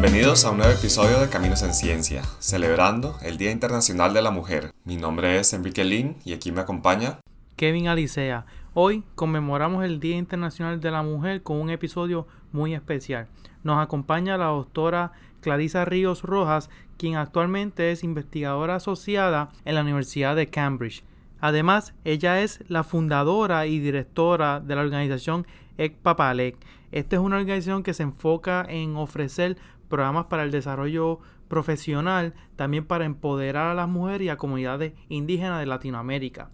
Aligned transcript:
Bienvenidos 0.00 0.44
a 0.44 0.52
un 0.52 0.58
nuevo 0.58 0.72
episodio 0.72 1.18
de 1.18 1.28
Caminos 1.28 1.64
en 1.64 1.74
Ciencia, 1.74 2.22
celebrando 2.38 3.16
el 3.20 3.36
Día 3.36 3.50
Internacional 3.50 4.14
de 4.14 4.22
la 4.22 4.30
Mujer. 4.30 4.70
Mi 4.84 4.94
nombre 4.96 5.40
es 5.40 5.52
Enrique 5.52 5.82
Lin 5.82 6.14
y 6.24 6.34
aquí 6.34 6.52
me 6.52 6.60
acompaña 6.60 7.18
Kevin 7.56 7.88
Alicea. 7.88 8.46
Hoy 8.74 9.02
conmemoramos 9.16 9.84
el 9.84 9.98
Día 9.98 10.16
Internacional 10.16 10.80
de 10.80 10.92
la 10.92 11.02
Mujer 11.02 11.42
con 11.42 11.60
un 11.60 11.70
episodio 11.70 12.28
muy 12.52 12.74
especial. 12.74 13.26
Nos 13.64 13.82
acompaña 13.82 14.38
la 14.38 14.44
doctora 14.44 15.10
Clarisa 15.40 15.84
Ríos 15.84 16.22
Rojas, 16.22 16.70
quien 16.96 17.16
actualmente 17.16 17.90
es 17.90 18.04
investigadora 18.04 18.76
asociada 18.76 19.48
en 19.64 19.74
la 19.74 19.82
Universidad 19.82 20.36
de 20.36 20.46
Cambridge. 20.46 21.02
Además, 21.40 21.92
ella 22.04 22.40
es 22.40 22.60
la 22.68 22.84
fundadora 22.84 23.66
y 23.66 23.80
directora 23.80 24.60
de 24.60 24.76
la 24.76 24.82
organización 24.82 25.44
ECPAPALEC. 25.76 26.56
Esta 26.90 27.16
es 27.16 27.20
una 27.20 27.36
organización 27.36 27.82
que 27.82 27.94
se 27.94 28.02
enfoca 28.02 28.64
en 28.68 28.96
ofrecer 28.96 29.58
programas 29.88 30.26
para 30.26 30.44
el 30.44 30.50
desarrollo 30.50 31.20
profesional, 31.48 32.34
también 32.56 32.84
para 32.84 33.04
empoderar 33.04 33.68
a 33.68 33.74
las 33.74 33.88
mujeres 33.88 34.26
y 34.26 34.28
a 34.28 34.36
comunidades 34.36 34.92
indígenas 35.08 35.60
de 35.60 35.66
Latinoamérica. 35.66 36.50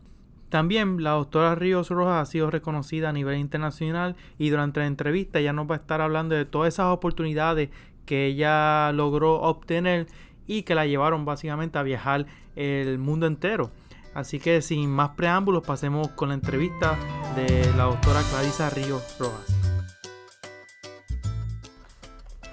También 0.48 1.02
la 1.02 1.10
doctora 1.10 1.56
Ríos 1.56 1.90
Rojas 1.90 2.22
ha 2.22 2.30
sido 2.30 2.48
reconocida 2.48 3.08
a 3.08 3.12
nivel 3.12 3.38
internacional 3.38 4.14
y 4.38 4.50
durante 4.50 4.80
la 4.80 4.86
entrevista 4.86 5.40
ya 5.40 5.52
nos 5.52 5.68
va 5.68 5.74
a 5.74 5.78
estar 5.78 6.00
hablando 6.00 6.36
de 6.36 6.44
todas 6.44 6.74
esas 6.74 6.92
oportunidades 6.92 7.70
que 8.06 8.26
ella 8.26 8.92
logró 8.92 9.40
obtener 9.42 10.06
y 10.46 10.62
que 10.62 10.76
la 10.76 10.86
llevaron 10.86 11.24
básicamente 11.24 11.78
a 11.78 11.82
viajar 11.82 12.26
el 12.54 12.98
mundo 12.98 13.26
entero. 13.26 13.70
Así 14.14 14.38
que 14.38 14.62
sin 14.62 14.90
más 14.90 15.10
preámbulos 15.10 15.64
pasemos 15.66 16.08
con 16.10 16.28
la 16.28 16.34
entrevista 16.36 16.96
de 17.34 17.72
la 17.76 17.84
doctora 17.84 18.20
Clarisa 18.30 18.70
Ríos 18.70 19.16
Rojas. 19.18 19.53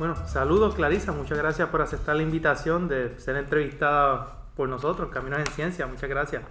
Bueno, 0.01 0.15
saludos 0.25 0.73
Clarisa, 0.73 1.11
muchas 1.11 1.37
gracias 1.37 1.69
por 1.69 1.79
aceptar 1.79 2.15
la 2.15 2.23
invitación 2.23 2.87
de 2.87 3.19
ser 3.19 3.35
entrevistada 3.35 4.47
por 4.55 4.67
nosotros, 4.67 5.11
Caminos 5.11 5.37
en 5.41 5.45
Ciencia, 5.45 5.85
muchas 5.85 6.09
gracias. 6.09 6.41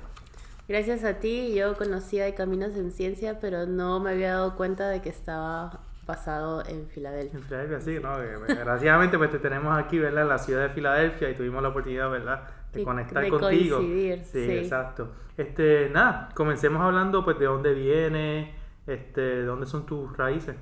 Gracias 0.68 1.02
a 1.02 1.14
ti, 1.14 1.52
yo 1.52 1.76
conocía 1.76 2.26
de 2.26 2.34
Caminos 2.34 2.76
en 2.76 2.92
Ciencia, 2.92 3.40
pero 3.40 3.66
no 3.66 3.98
me 3.98 4.12
había 4.12 4.34
dado 4.34 4.54
cuenta 4.54 4.88
de 4.88 5.02
que 5.02 5.08
estaba 5.08 5.80
basado 6.06 6.64
en 6.64 6.86
Filadelfia. 6.90 7.40
En 7.40 7.44
Filadelfia, 7.44 7.80
sí, 7.80 7.98
¿no? 8.00 8.20
Desgraciadamente 8.20 9.18
pues 9.18 9.32
te 9.32 9.40
tenemos 9.40 9.76
aquí, 9.76 9.98
¿verdad? 9.98 10.22
En 10.22 10.28
la 10.28 10.38
ciudad 10.38 10.62
de 10.62 10.68
Filadelfia 10.68 11.28
y 11.30 11.34
tuvimos 11.34 11.60
la 11.60 11.70
oportunidad, 11.70 12.08
¿verdad? 12.08 12.44
De 12.72 12.84
conectar 12.84 13.20
de 13.20 13.30
contigo. 13.30 13.78
Coincidir, 13.78 14.24
sí, 14.26 14.48
exacto. 14.48 15.08
Este, 15.36 15.90
nada, 15.90 16.28
comencemos 16.36 16.80
hablando 16.80 17.24
pues 17.24 17.36
de 17.40 17.46
dónde 17.46 17.74
viene, 17.74 18.54
este, 18.86 19.20
de 19.20 19.44
dónde 19.44 19.66
son 19.66 19.86
tus 19.86 20.16
raíces. 20.16 20.54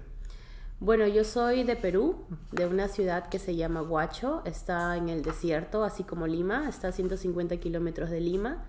Bueno, 0.81 1.09
yo 1.09 1.25
soy 1.25 1.65
de 1.65 1.75
Perú, 1.75 2.25
de 2.53 2.67
una 2.67 2.87
ciudad 2.87 3.29
que 3.29 3.41
se 3.41 3.57
llama 3.57 3.83
Huacho, 3.83 4.43
está 4.45 4.97
en 4.97 5.09
el 5.09 5.23
desierto, 5.23 5.83
así 5.83 6.05
como 6.05 6.29
Lima, 6.29 6.69
está 6.69 6.89
a 6.89 6.93
150 6.93 7.57
kilómetros 7.57 8.11
de 8.11 8.21
Lima. 8.21 8.65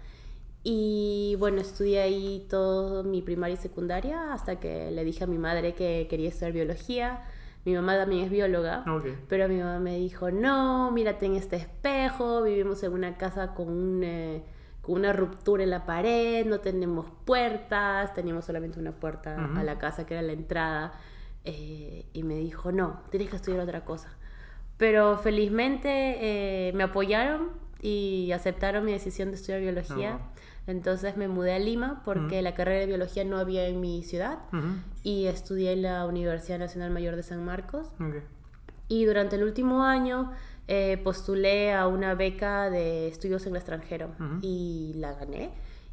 Y 0.63 1.35
bueno, 1.39 1.61
estudié 1.61 2.01
ahí 2.01 2.47
todo 2.49 3.03
mi 3.03 3.21
primaria 3.21 3.53
y 3.53 3.57
secundaria 3.57 4.33
hasta 4.33 4.59
que 4.59 4.89
le 4.89 5.03
dije 5.03 5.23
a 5.23 5.27
mi 5.27 5.37
madre 5.37 5.75
que 5.75 6.07
quería 6.09 6.29
estudiar 6.29 6.51
biología. 6.51 7.23
Mi 7.63 7.75
mamá 7.75 7.95
también 7.95 8.25
es 8.25 8.31
bióloga, 8.31 8.83
pero 9.27 9.47
mi 9.47 9.57
mamá 9.57 9.79
me 9.79 9.97
dijo, 9.97 10.31
no, 10.31 10.89
mírate 10.91 11.27
en 11.27 11.35
este 11.35 11.57
espejo, 11.57 12.41
vivimos 12.41 12.81
en 12.81 12.93
una 12.93 13.17
casa 13.17 13.53
con, 13.53 13.69
un, 13.69 14.03
eh, 14.03 14.43
con 14.81 14.95
una 14.95 15.13
ruptura 15.13 15.63
en 15.63 15.69
la 15.69 15.85
pared, 15.85 16.45
no 16.45 16.59
tenemos 16.59 17.05
puertas, 17.25 18.13
teníamos 18.15 18.45
solamente 18.45 18.79
una 18.79 18.93
puerta 18.93 19.49
a 19.55 19.63
la 19.63 19.77
casa 19.77 20.07
que 20.07 20.15
era 20.15 20.23
la 20.23 20.33
entrada. 20.33 20.93
Eh, 21.45 22.05
y 22.13 22.23
me 22.23 22.35
dijo, 22.35 22.71
no, 22.71 23.01
tienes 23.09 23.29
que 23.29 23.35
estudiar 23.37 23.61
otra 23.61 23.85
cosa. 23.85 24.09
Pero 24.77 25.17
felizmente 25.17 25.89
eh, 25.89 26.73
me 26.73 26.83
apoyaron 26.83 27.49
y 27.81 28.31
aceptaron 28.31 28.85
mi 28.85 28.91
decisión 28.91 29.29
de 29.29 29.35
estudiar 29.35 29.61
biología. 29.61 30.19
Ah, 30.21 30.29
entonces 30.67 31.17
me 31.17 31.27
mudé 31.27 31.53
a 31.53 31.59
Lima 31.59 32.01
porque 32.05 32.41
la 32.41 32.53
carrera 32.53 32.81
de 32.81 32.85
biología 32.85 33.23
no 33.23 33.37
había 33.37 33.67
en 33.67 33.79
mi 33.79 34.03
ciudad 34.03 34.39
y 35.03 35.25
estudié 35.25 35.73
en 35.73 35.81
la 35.81 36.05
Universidad 36.05 36.59
Nacional 36.59 36.91
Mayor 36.91 37.15
de 37.15 37.23
San 37.23 37.43
Marcos. 37.43 37.87
Y 38.87 39.05
durante 39.05 39.35
el 39.35 39.43
último 39.43 39.83
año 39.83 40.31
eh, 40.67 41.01
postulé 41.03 41.73
a 41.73 41.87
una 41.87 42.13
beca 42.13 42.69
de 42.69 43.07
estudios 43.07 43.45
en 43.47 43.53
el 43.53 43.57
extranjero 43.57 44.11
y 44.41 44.93
la 44.95 45.13
gané. 45.13 45.49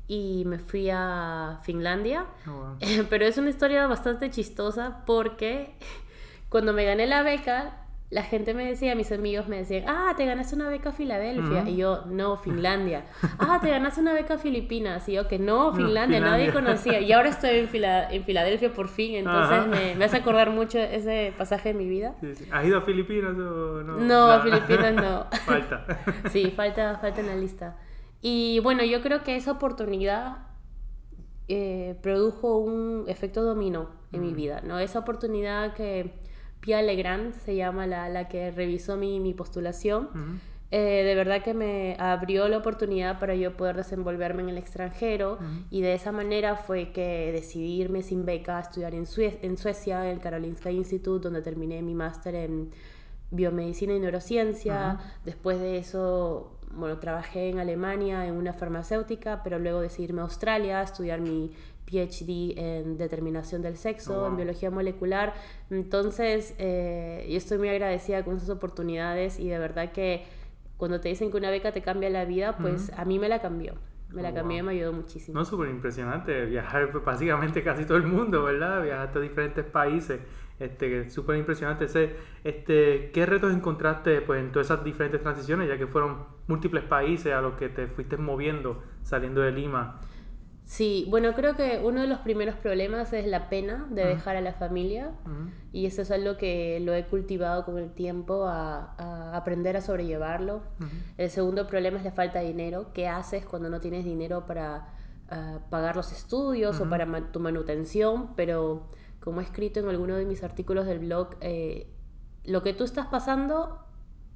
Y 0.09 0.45
me 0.47 0.59
fui 0.59 0.89
a 0.91 1.61
Finlandia. 1.63 2.27
Oh, 2.49 2.77
Pero 3.11 3.25
es 3.25 3.39
una 3.39 3.51
historia 3.51 3.87
bastante 3.87 4.31
chistosa 4.31 5.03
porque 5.07 5.75
cuando 6.49 6.73
me 6.73 6.85
gané 6.85 7.07
la 7.07 7.23
beca, 7.23 7.87
la 8.09 8.23
gente 8.23 8.55
me 8.55 8.65
decía, 8.65 8.95
mis 8.95 9.11
amigos 9.11 9.49
me 9.49 9.57
decían, 9.57 9.85
ah, 9.89 10.15
te 10.17 10.25
ganaste 10.25 10.55
una 10.55 10.69
beca 10.69 10.91
a 10.91 10.93
Filadelfia. 10.93 11.69
Y 11.69 11.77
yo, 11.77 12.05
no, 12.07 12.37
Finlandia. 12.37 13.05
ah, 13.41 13.59
te 13.61 13.69
ganaste 13.69 14.01
una 14.01 14.13
beca 14.13 14.35
a 14.35 14.39
Filipinas. 14.39 15.09
Y 15.09 15.15
yo, 15.15 15.27
que 15.27 15.41
no, 15.41 15.73
Finlandia, 15.75 16.21
nadie 16.21 16.53
conocía. 16.53 17.01
Y 17.01 17.13
ahora 17.13 17.31
estoy 17.31 17.59
en, 17.59 17.69
en 17.75 18.25
Filadelfia 18.25 18.73
por 18.73 18.89
fin. 18.89 19.17
Entonces 19.17 19.67
me, 19.67 19.97
me, 19.97 20.05
hace 20.05 20.19
acordar 20.19 20.51
mucho 20.51 20.79
ese 20.79 21.35
pasaje 21.37 21.73
de 21.73 21.75
mi 21.75 21.89
vida. 21.89 22.15
¿Has 22.53 22.65
ido 22.65 22.79
a 22.79 22.83
Filipinas 22.83 23.37
o 23.37 23.83
no? 23.83 23.97
No, 23.97 24.31
a 24.31 24.41
Filipinas 24.41 24.95
no. 24.95 25.27
falta. 25.45 25.85
sí, 26.31 26.53
falta, 26.55 26.99
falta 26.99 27.21
en 27.21 27.27
la 27.27 27.35
lista. 27.35 27.77
Y 28.21 28.61
bueno, 28.61 28.85
yo 28.85 29.03
creo 29.03 29.23
que 29.23 29.37
esa 29.37 29.53
oportunidad 29.53 30.39
eh, 31.49 31.97
produjo 32.03 32.59
un 32.59 33.05
efecto 33.09 33.43
dominó 33.43 33.91
en 34.13 34.21
mi 34.21 34.33
vida, 34.33 34.63
¿no? 34.63 34.79
Esa 34.79 35.01
oportunidad 35.01 35.75
que 35.75 36.13
Pia 36.61 36.83
Legrand 36.83 37.35
se 37.35 37.55
llama 37.55 37.87
la, 37.87 38.09
la 38.09 38.29
que 38.29 38.51
revisó 38.51 38.97
mi, 38.97 39.21
mi 39.21 39.35
postulación. 39.35 40.09
Eh, 40.73 41.05
de 41.05 41.15
verdad 41.15 41.43
que 41.45 41.55
me 41.55 41.97
abrió 42.01 42.49
la 42.49 42.59
oportunidad 42.59 43.21
para 43.21 43.37
yo 43.37 43.57
poder 43.57 43.77
desenvolverme 43.77 44.43
en 44.43 44.49
el 44.49 44.59
extranjero 44.59 45.39
y 45.71 45.81
de 45.81 45.95
esa 45.95 46.11
manera 46.11 46.57
fue 46.57 46.91
que 46.91 47.31
decidí 47.31 47.81
irme 47.81 48.03
sin 48.03 48.25
beca 48.25 48.59
a 48.59 48.63
estudiar 48.63 48.93
en, 48.95 49.07
en 49.43 49.57
Suecia, 49.57 50.05
en 50.05 50.17
el 50.17 50.21
Karolinska 50.21 50.73
Institute, 50.73 51.23
donde 51.23 51.41
terminé 51.43 51.83
mi 51.83 51.95
máster 51.95 52.35
en 52.35 52.73
biomedicina 53.31 53.95
y 53.95 54.01
neurociencia. 54.01 54.99
Después 55.25 55.61
de 55.61 55.79
eso, 55.79 56.56
bueno, 56.77 56.99
trabajé 56.99 57.51
en 57.51 57.59
Alemania 57.59 58.27
en 58.27 58.35
una 58.35 58.53
farmacéutica, 58.53 59.43
pero 59.43 59.59
luego 59.59 59.81
decidí 59.81 60.05
irme 60.05 60.21
a 60.21 60.25
Australia 60.25 60.81
a 60.81 60.83
estudiar 60.83 61.21
mi 61.21 61.53
PhD 61.87 62.59
en 62.59 62.99
determinación 62.99 63.63
del 63.63 63.77
sexo, 63.77 64.25
oh, 64.25 64.29
en 64.29 64.37
biología 64.37 64.71
molecular. 64.71 65.35
Entonces, 65.71 66.55
eh, 66.59 67.27
yo 67.29 67.37
estoy 67.37 67.59
muy 67.59 67.69
agradecida 67.69 68.25
con 68.25 68.37
esas 68.37 68.51
oportunidades 68.51 69.39
y 69.39 69.49
de 69.49 69.59
verdad 69.59 69.93
que 69.93 70.25
cuando 70.77 71.01
te 71.01 71.09
dicen 71.09 71.31
que 71.31 71.37
una 71.37 71.51
beca 71.51 71.73
te 71.73 71.81
cambia 71.81 72.11
la 72.11 72.25
vida, 72.25 72.57
pues 72.59 72.93
a 72.97 73.05
mí 73.05 73.19
me 73.19 73.29
la 73.29 73.41
cambió. 73.41 73.75
Me 74.11 74.23
la 74.23 74.31
oh, 74.31 74.35
cambió 74.35 74.59
y 74.59 74.63
me 74.63 74.73
ayudó 74.73 74.93
muchísimo. 74.93 75.39
No, 75.39 75.45
súper 75.45 75.69
impresionante 75.69 76.45
viajar 76.45 76.93
básicamente 77.05 77.63
casi 77.63 77.85
todo 77.85 77.97
el 77.97 78.07
mundo, 78.07 78.45
¿verdad? 78.45 78.83
Viajar 78.83 79.11
a 79.15 79.21
diferentes 79.21 79.65
países. 79.65 80.21
Este, 80.59 81.11
súper 81.11 81.37
impresionante. 81.37 81.87
Este, 82.45 83.11
¿Qué 83.13 83.27
retos 83.27 83.53
encontraste 83.53 84.23
pues, 84.23 84.41
en 84.41 84.53
todas 84.53 84.69
esas 84.69 84.85
diferentes 84.85 85.21
transiciones, 85.21 85.69
ya 85.69 85.77
que 85.77 85.87
fueron 85.87 86.25
múltiples 86.47 86.85
países 86.85 87.33
a 87.33 87.41
los 87.41 87.55
que 87.55 87.69
te 87.69 87.87
fuiste 87.89 88.17
moviendo 88.17 88.83
saliendo 89.03 89.43
de 89.43 89.53
Lima? 89.53 90.01
Sí, 90.67 91.07
bueno, 91.09 91.33
creo 91.35 91.55
que 91.55 91.81
uno 91.85 92.01
de 92.01 92.09
los 92.09 92.19
primeros 92.19 92.57
problemas 92.57 93.13
es 93.13 93.25
la 93.27 93.49
pena 93.49 93.87
de 93.89 94.05
dejar 94.05 94.35
a 94.35 94.41
la 94.41 94.53
familia 94.53 95.13
y 95.73 95.87
eso 95.87 96.03
es 96.03 96.11
algo 96.11 96.37
que 96.37 96.81
lo 96.81 96.93
he 96.93 97.05
cultivado 97.05 97.65
con 97.65 97.79
el 97.79 97.93
tiempo 97.93 98.47
a, 98.49 99.33
aprender 99.33 99.77
a 99.77 99.81
sobrellevarlo. 99.81 100.63
El 101.19 101.31
segundo 101.31 101.69
problema 101.69 101.99
es 101.99 102.05
la 102.05 102.11
falta 102.11 102.41
de 102.41 102.47
dinero. 102.49 102.91
¿Qué 102.93 103.07
haces 103.07 103.47
cuando 103.47 103.71
no 103.71 103.79
tienes 103.79 104.05
dinero 104.05 104.45
para 104.47 104.89
ah, 105.31 105.61
pagar 105.71 105.95
los 105.95 106.11
estudios 106.11 106.81
o 106.81 106.91
para 106.91 107.07
tu 107.31 107.39
manutención? 107.39 108.35
Pero 108.35 108.89
como 109.27 109.41
he 109.41 109.43
escrito 109.43 109.81
en 109.81 109.89
alguno 109.89 110.15
de 110.15 110.25
mis 110.25 110.45
artículos 110.45 110.87
del 110.87 111.01
blog, 111.01 111.31
eh, 111.41 111.89
lo 112.45 112.63
que 112.63 112.73
tú 112.73 112.85
estás 112.85 113.09
pasando, 113.09 113.81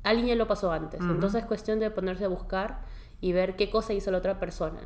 alguien 0.02 0.26
ya 0.26 0.34
lo 0.34 0.48
pasó 0.48 0.72
antes. 0.72 1.00
Entonces 1.00 1.42
es 1.42 1.46
cuestión 1.46 1.78
de 1.78 1.92
ponerse 1.92 2.24
a 2.24 2.28
buscar 2.28 2.80
y 3.20 3.32
ver 3.32 3.54
qué 3.54 3.70
cosa 3.70 3.92
hizo 3.92 4.10
la 4.10 4.18
otra 4.18 4.40
persona 4.40 4.80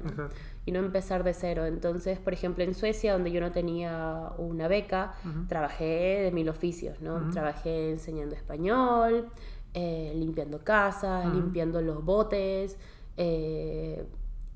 y 0.66 0.72
no 0.72 0.80
empezar 0.80 1.24
de 1.24 1.32
cero. 1.32 1.64
Entonces, 1.64 2.18
por 2.18 2.34
ejemplo, 2.34 2.62
en 2.64 2.74
Suecia, 2.74 3.14
donde 3.14 3.32
yo 3.32 3.40
no 3.40 3.50
tenía 3.50 4.32
una 4.36 4.68
beca, 4.68 5.14
trabajé 5.48 6.20
de 6.24 6.32
mil 6.32 6.50
oficios, 6.50 7.00
¿no? 7.00 7.30
Trabajé 7.30 7.92
enseñando 7.92 8.34
español, 8.34 9.30
eh, 9.72 10.12
limpiando 10.14 10.58
casas, 10.62 11.32
limpiando 11.32 11.80
los 11.80 12.04
botes. 12.04 12.76
Eh, 13.16 14.04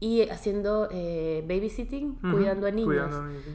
y 0.00 0.28
haciendo 0.28 0.88
eh, 0.92 1.44
babysitting, 1.48 2.16
cuidando 2.16 2.66
a 2.66 2.70
niños. 2.70 3.14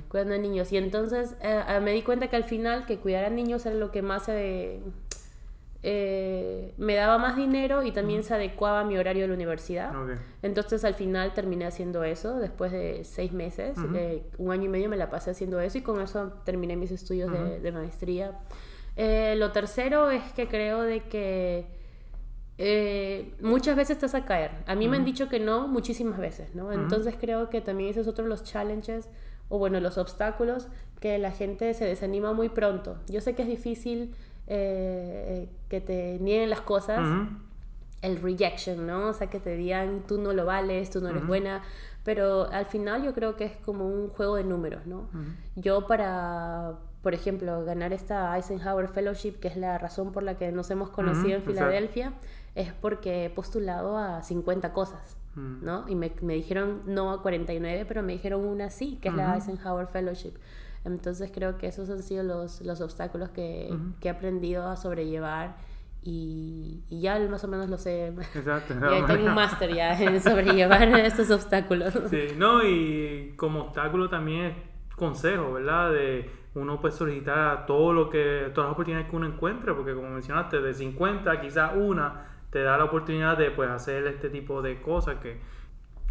Cuidando 0.10 0.36
a 0.36 0.38
niños. 0.38 0.72
Y 0.72 0.78
entonces 0.78 1.36
me 1.81 1.92
di 1.92 2.01
cuenta 2.01 2.28
que 2.28 2.36
al 2.36 2.44
final 2.44 2.86
que 2.86 2.98
cuidar 2.98 3.25
a 3.25 3.30
niños 3.30 3.66
era 3.66 3.75
lo 3.75 3.92
que 3.92 4.01
más 4.01 4.24
se, 4.24 4.81
eh, 5.86 6.74
me 6.78 6.95
daba 6.95 7.18
más 7.18 7.36
dinero 7.36 7.84
y 7.84 7.92
también 7.92 8.24
se 8.24 8.34
adecuaba 8.34 8.80
a 8.80 8.84
mi 8.86 8.98
horario 8.98 9.24
de 9.24 9.28
la 9.28 9.34
universidad. 9.34 9.92
Entonces 10.42 10.86
al 10.86 10.94
final 10.94 11.34
terminé 11.34 11.66
haciendo 11.66 12.06
eso, 12.06 12.40
después 12.40 12.72
de 12.72 13.04
seis 13.04 13.34
meses, 13.34 13.78
eh, 13.94 14.24
un 14.38 14.54
año 14.54 14.63
y 14.63 14.69
medio 14.69 14.88
me 14.88 14.95
la 14.95 15.10
pasé 15.10 15.31
haciendo 15.31 15.60
eso 15.60 15.78
y 15.78 15.81
con 15.81 16.00
eso 16.00 16.31
terminé 16.45 16.78
mis 16.78 16.92
estudios 16.92 17.30
de, 17.62 17.72
maestría. 17.74 18.40
Eh, 18.95 19.36
lo 19.38 19.51
tercero 19.51 20.10
es 20.10 20.24
que 20.31 20.48
creo 20.48 20.84
de 20.84 21.01
que 21.01 21.66
eh, 22.58 23.34
muchas 23.42 23.76
veces 23.76 23.98
estás 23.98 24.16
a 24.16 24.26
caer. 24.26 24.52
A 24.68 24.76
mí 24.76 24.88
me 24.88 24.98
han 24.98 25.06
dicho 25.06 25.30
que 25.30 25.40
no 25.40 25.68
muchísimas 25.68 26.20
veces, 26.20 26.54
¿no? 26.54 26.72
Entonces 26.72 27.16
creo 27.20 27.50
que 27.50 27.62
también 27.62 27.90
ese 27.90 28.02
es 28.02 28.08
otro 28.08 28.24
de 28.24 28.30
los 28.30 28.44
challenges 28.44 29.10
o 29.50 29.58
bueno, 29.58 29.80
los 29.80 29.98
obstáculos 29.98 30.68
que 31.00 31.18
la 31.18 31.32
gente 31.32 31.74
se 31.74 31.86
desanima 31.86 32.34
muy 32.34 32.50
pronto. 32.50 32.98
Yo 33.08 33.22
sé 33.22 33.36
que 33.36 33.42
es 33.42 33.48
difícil 33.48 34.16
eh, 34.48 35.50
que 35.70 35.82
te 35.82 36.20
nieguen 36.20 36.50
las 36.50 36.62
cosas, 36.62 37.00
el 38.02 38.22
rejection, 38.22 38.86
¿no? 38.86 39.10
O 39.10 39.14
sea, 39.14 39.28
que 39.28 39.40
te 39.40 39.56
digan 39.56 40.04
tú 40.08 40.20
no 40.20 40.34
lo 40.34 40.46
vales, 40.46 40.90
tú 40.90 41.02
no 41.02 41.10
eres 41.10 41.26
buena, 41.26 41.64
pero 42.04 42.50
al 42.52 42.66
final 42.66 43.04
yo 43.04 43.14
creo 43.14 43.36
que 43.36 43.46
es 43.46 43.58
como 43.58 43.88
un 43.88 44.10
juego 44.10 44.36
de 44.36 44.44
números, 44.44 44.86
¿no? 44.86 45.10
Yo 45.56 45.88
para, 45.88 46.80
por 47.02 47.14
ejemplo, 47.14 47.64
ganar 47.64 47.94
esta 47.94 48.36
Eisenhower 48.36 48.90
Fellowship, 48.90 49.40
que 49.40 49.48
es 49.48 49.58
la 49.58 49.78
razón 49.78 50.12
por 50.12 50.24
la 50.24 50.38
que 50.38 50.52
nos 50.52 50.70
hemos 50.70 50.90
conocido 50.90 51.38
en 51.38 51.44
Filadelfia, 51.44 52.14
es 52.56 52.72
porque 52.74 53.26
he 53.26 53.30
postulado 53.30 53.98
a 53.98 54.22
50 54.22 54.74
cosas. 54.74 55.18
¿no? 55.36 55.86
Y 55.90 55.96
me, 55.96 56.12
me, 56.22 56.36
dijeron 56.36 56.84
no 56.86 57.12
a 57.12 57.24
49, 57.24 57.86
pero 57.88 58.04
me 58.04 58.14
dijeron 58.14 58.46
una 58.46 58.70
sí, 58.70 59.00
que 59.02 59.10
es 59.10 59.16
la 59.16 59.36
Eisenhower 59.36 59.88
Fellowship. 59.88 60.34
Entonces 60.86 61.32
creo 61.34 61.58
que 61.58 61.68
esos 61.68 61.90
han 61.90 62.04
sido 62.04 62.24
los, 62.24 62.62
los 62.62 62.82
obstáculos 62.82 63.30
que, 63.30 63.74
que, 64.00 64.10
he 64.10 64.12
aprendido 64.12 64.68
a 64.68 64.76
sobrellevar 64.76 65.56
y, 66.04 66.84
y, 66.90 67.02
ya 67.02 67.18
más 67.30 67.44
o 67.44 67.48
menos 67.48 67.70
lo 67.70 67.78
sé. 67.78 68.08
Exacto. 68.36 68.76
ya 68.82 69.06
tengo 69.08 69.26
un 69.26 69.34
máster 69.34 69.74
ya 69.74 70.00
en 70.00 70.22
sobrellevar 70.22 70.84
estos 71.00 71.32
obstáculos. 71.32 71.94
Sí, 72.10 72.28
no, 72.38 72.64
y 72.64 73.34
como 73.38 73.62
obstáculo 73.62 74.10
también 74.10 74.46
es 74.46 74.96
consejo, 74.96 75.54
¿verdad? 75.54 75.94
De 75.94 76.30
uno 76.56 76.80
puede 76.80 76.94
solicitar 76.94 77.58
a 77.58 77.66
todo 77.66 77.94
lo 77.94 78.10
que, 78.10 78.52
todas 78.54 78.68
las 78.68 78.74
oportunidades 78.74 79.10
que 79.10 79.16
uno 79.16 79.26
encuentre, 79.26 79.74
porque 79.74 79.96
como 79.96 80.10
mencionaste, 80.10 80.62
de 80.62 80.74
50 80.74 81.42
quizás 81.42 81.72
una 81.76 82.32
te 82.54 82.62
da 82.62 82.78
la 82.78 82.84
oportunidad 82.84 83.36
de 83.36 83.50
pues 83.50 83.68
hacer 83.68 84.06
este 84.06 84.30
tipo 84.30 84.62
de 84.62 84.80
cosas 84.80 85.16
que... 85.16 85.40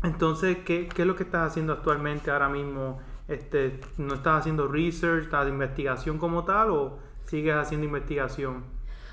Entonces, 0.03 0.59
¿qué, 0.67 0.89
qué 0.89 1.03
es 1.03 1.09
lo 1.09 1.15
que 1.15 1.23
estás 1.23 1.53
haciendo 1.53 1.73
actualmente 1.73 2.33
ahora 2.33 2.49
mismo? 2.49 3.00
Este, 3.29 3.79
¿No 3.97 4.15
estás 4.15 4.41
haciendo 4.41 4.67
research, 4.67 5.23
estás 5.23 5.44
de 5.44 5.53
investigación 5.53 6.19
como 6.19 6.44
tal 6.44 6.71
o 6.71 6.99
sigues 7.23 7.55
haciendo 7.55 7.87
investigación? 7.87 8.65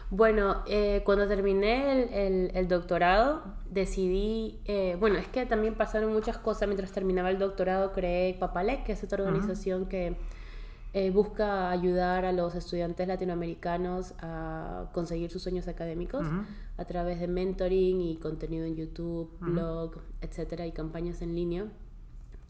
Bueno, 0.09 0.63
eh, 0.65 1.03
cuando 1.05 1.27
terminé 1.27 2.01
el, 2.01 2.13
el, 2.15 2.51
el 2.55 2.67
doctorado, 2.67 3.43
decidí, 3.69 4.59
eh, 4.65 4.97
bueno, 4.99 5.19
es 5.19 5.27
que 5.27 5.45
también 5.45 5.75
pasaron 5.75 6.11
muchas 6.11 6.39
cosas 6.39 6.67
mientras 6.67 6.91
terminaba 6.91 7.29
el 7.29 7.37
doctorado, 7.37 7.91
creé 7.91 8.33
Papalec, 8.39 8.85
que 8.85 8.93
es 8.93 9.03
esta 9.03 9.17
organización 9.17 9.85
que 9.85 10.17
eh, 10.93 11.11
busca 11.11 11.69
ayudar 11.69 12.25
a 12.25 12.31
los 12.31 12.55
estudiantes 12.55 13.07
latinoamericanos 13.07 14.15
a 14.19 14.89
conseguir 14.91 15.29
sus 15.29 15.43
sueños 15.43 15.67
académicos 15.67 16.25
a 16.77 16.85
través 16.85 17.19
de 17.19 17.27
mentoring 17.27 18.01
y 18.01 18.17
contenido 18.17 18.65
en 18.65 18.75
YouTube, 18.75 19.29
blog, 19.39 20.01
etcétera, 20.21 20.65
y 20.65 20.71
campañas 20.71 21.21
en 21.21 21.35
línea. 21.35 21.65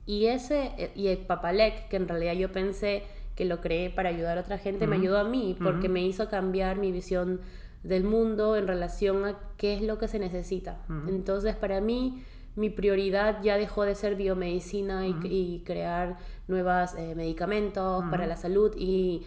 Y 0.05 0.27
ese, 0.27 0.71
eh, 0.77 0.91
y 0.95 1.07
el 1.07 1.17
Papalec, 1.17 1.89
que 1.89 1.97
en 1.97 2.07
realidad 2.07 2.33
yo 2.33 2.51
pensé 2.51 3.03
que 3.35 3.45
lo 3.45 3.59
creé 3.59 3.89
para 3.89 4.09
ayudar 4.09 4.37
a 4.37 4.41
otra 4.41 4.57
gente, 4.57 4.87
me 4.87 4.95
ayudó 4.95 5.17
a 5.17 5.23
mí 5.23 5.57
porque 5.61 5.87
me 5.89 6.05
hizo 6.05 6.29
cambiar 6.29 6.77
mi 6.77 6.91
visión 6.91 7.41
del 7.83 8.03
mundo 8.03 8.55
en 8.55 8.67
relación 8.67 9.25
a 9.25 9.37
qué 9.57 9.75
es 9.75 9.81
lo 9.81 9.97
que 9.97 10.07
se 10.07 10.19
necesita. 10.19 10.79
Entonces, 11.07 11.55
para 11.55 11.79
mí, 11.79 12.23
mi 12.59 12.69
prioridad 12.69 13.41
ya 13.41 13.57
dejó 13.57 13.85
de 13.85 13.95
ser 13.95 14.15
biomedicina 14.15 15.07
y, 15.07 15.63
crear 15.65 16.17
nuevos 16.49 16.93
eh, 16.97 17.15
medicamentos 17.15 18.03
para 18.11 18.27
la 18.27 18.35
salud. 18.35 18.75
Y, 18.77 19.25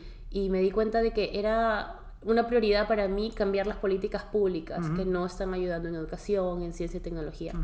me 0.50 0.60
di 0.60 0.70
cuenta 0.70 1.00
de 1.00 1.12
que 1.12 1.38
era 1.38 1.96
una 2.24 2.46
prioridad 2.46 2.86
para 2.86 3.08
mí 3.08 3.32
cambiar 3.34 3.66
las 3.66 3.78
políticas 3.78 4.22
públicas 4.22 4.88
que 4.96 5.04
no 5.04 5.26
están 5.26 5.54
ayudando 5.54 5.88
en 5.88 5.94
educación, 5.94 6.62
en 6.62 6.72
ciencia 6.74 6.98
y 6.98 7.00
tecnología. 7.00 7.54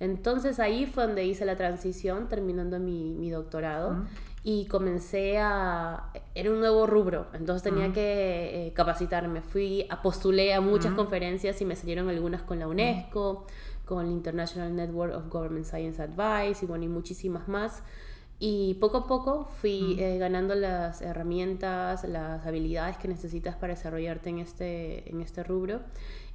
Entonces 0.00 0.60
ahí 0.60 0.84
fue 0.86 1.06
donde 1.06 1.24
hice 1.24 1.46
la 1.46 1.56
transición 1.56 2.28
terminando 2.28 2.78
mi, 2.78 3.30
doctorado 3.30 4.04
y 4.44 4.66
comencé 4.66 5.38
a... 5.38 6.10
Era 6.34 6.50
un 6.50 6.60
nuevo 6.60 6.86
rubro, 6.86 7.26
entonces 7.32 7.62
tenía 7.62 7.92
que 7.92 8.66
eh, 8.66 8.72
capacitarme. 8.74 9.40
Fui, 9.40 9.86
a, 9.88 10.02
postulé 10.02 10.52
a 10.52 10.60
muchas 10.60 10.92
conferencias 10.92 11.60
y 11.62 11.64
me 11.64 11.74
salieron 11.74 12.10
algunas 12.10 12.42
con 12.42 12.58
la 12.58 12.68
UNESCO 12.68 13.46
con 13.86 14.04
el 14.04 14.12
International 14.12 14.74
Network 14.74 15.14
of 15.14 15.28
Government 15.30 15.64
Science 15.64 16.02
Advice 16.02 16.64
y 16.64 16.68
bueno, 16.68 16.84
y 16.84 16.88
muchísimas 16.88 17.48
más. 17.48 17.82
Y 18.38 18.74
poco 18.74 18.98
a 18.98 19.06
poco 19.06 19.48
fui 19.60 19.96
eh, 19.98 20.18
ganando 20.18 20.54
las 20.54 21.00
herramientas, 21.00 22.04
las 22.04 22.44
habilidades 22.44 22.98
que 22.98 23.08
necesitas 23.08 23.56
para 23.56 23.74
desarrollarte 23.74 24.28
en 24.28 24.40
este, 24.40 25.08
en 25.08 25.22
este 25.22 25.42
rubro. 25.42 25.80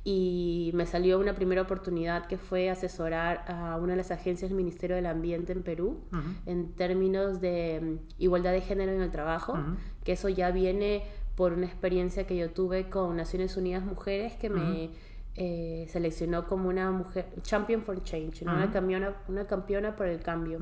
Y 0.03 0.71
me 0.73 0.87
salió 0.87 1.19
una 1.19 1.35
primera 1.35 1.61
oportunidad 1.61 2.25
que 2.25 2.37
fue 2.37 2.71
asesorar 2.71 3.45
a 3.47 3.77
una 3.77 3.91
de 3.91 3.97
las 3.97 4.09
agencias 4.09 4.49
del 4.49 4.57
Ministerio 4.57 4.95
del 4.95 5.05
Ambiente 5.05 5.53
en 5.53 5.61
Perú 5.61 5.99
en 6.47 6.71
términos 6.71 7.39
de 7.39 7.79
mm, 7.79 8.21
igualdad 8.23 8.51
de 8.53 8.61
género 8.61 8.93
en 8.93 9.01
el 9.01 9.11
trabajo, 9.11 9.59
que 10.03 10.13
eso 10.13 10.27
ya 10.27 10.49
viene 10.49 11.03
por 11.35 11.53
una 11.53 11.67
experiencia 11.67 12.25
que 12.25 12.35
yo 12.35 12.49
tuve 12.49 12.89
con 12.89 13.15
Naciones 13.15 13.55
Unidas 13.57 13.83
Mujeres 13.83 14.33
que 14.37 14.49
me 14.49 14.89
eh, 15.35 15.87
seleccionó 15.89 16.45
como 16.45 16.67
una 16.67 16.91
mujer, 16.91 17.27
champion 17.41 17.83
for 17.83 18.03
change, 18.03 18.41
una, 18.41 18.69
campeona, 18.69 19.15
una 19.29 19.47
campeona 19.47 19.95
por 19.95 20.07
el 20.07 20.19
cambio. 20.19 20.59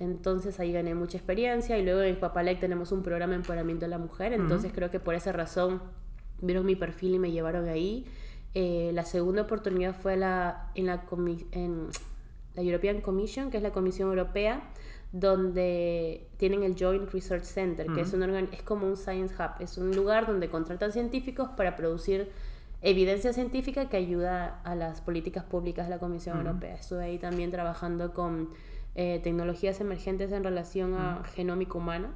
Entonces 0.00 0.58
ahí 0.58 0.72
gané 0.72 0.94
mucha 0.94 1.18
experiencia 1.18 1.78
y 1.78 1.84
luego 1.84 2.00
en 2.00 2.18
Papalec 2.18 2.58
tenemos 2.58 2.92
un 2.92 3.02
programa 3.02 3.32
de 3.32 3.36
empoderamiento 3.38 3.84
de 3.84 3.90
la 3.90 3.98
mujer, 3.98 4.32
entonces 4.32 4.72
creo 4.74 4.90
que 4.90 5.00
por 5.00 5.14
esa 5.14 5.32
razón 5.32 5.82
vieron 6.40 6.64
mi 6.64 6.76
perfil 6.76 7.14
y 7.14 7.18
me 7.18 7.30
llevaron 7.30 7.68
ahí. 7.68 8.06
Eh, 8.54 8.90
la 8.94 9.04
segunda 9.04 9.42
oportunidad 9.42 9.94
fue 9.94 10.16
la, 10.16 10.70
en, 10.74 10.86
la 10.86 11.04
en 11.52 11.88
la 12.54 12.62
European 12.62 13.02
Commission, 13.02 13.50
que 13.50 13.58
es 13.58 13.62
la 13.62 13.72
Comisión 13.72 14.08
Europea, 14.08 14.62
donde 15.12 16.28
tienen 16.38 16.62
el 16.62 16.74
Joint 16.78 17.10
Research 17.12 17.44
Center, 17.44 17.86
que 17.94 18.00
es, 18.00 18.12
un 18.12 18.22
es 18.22 18.62
como 18.62 18.86
un 18.86 18.96
Science 18.96 19.34
Hub, 19.34 19.60
es 19.60 19.78
un 19.78 19.94
lugar 19.94 20.26
donde 20.26 20.48
contratan 20.48 20.92
científicos 20.92 21.50
para 21.56 21.76
producir 21.76 22.30
evidencia 22.86 23.32
científica 23.32 23.88
que 23.88 23.96
ayuda 23.96 24.60
a 24.62 24.76
las 24.76 25.00
políticas 25.00 25.42
públicas 25.42 25.86
de 25.86 25.90
la 25.90 25.98
Comisión 25.98 26.38
Europea. 26.38 26.76
Estuve 26.76 27.04
ahí 27.04 27.18
también 27.18 27.50
trabajando 27.50 28.14
con 28.14 28.50
eh, 28.94 29.20
tecnologías 29.24 29.80
emergentes 29.80 30.30
en 30.30 30.44
relación 30.44 30.94
a 30.94 31.24
genómica 31.34 31.76
humana, 31.76 32.14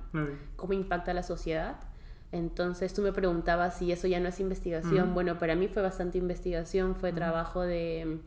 cómo 0.55 0.73
impacta 0.73 1.13
la 1.13 1.25
sociedad. 1.25 1.81
Entonces 2.31 2.95
tú 2.95 3.03
me 3.03 3.13
preguntabas 3.13 3.79
si 3.79 3.91
eso 3.91 4.07
ya 4.07 4.21
no 4.21 4.29
es 4.29 4.39
investigación. 4.39 5.13
Bueno, 5.13 5.39
para 5.41 5.57
mí 5.57 5.67
fue 5.67 5.83
bastante 5.83 6.19
investigación, 6.19 6.95
fue 6.95 7.13
trabajo 7.13 7.63
de, 7.63 8.21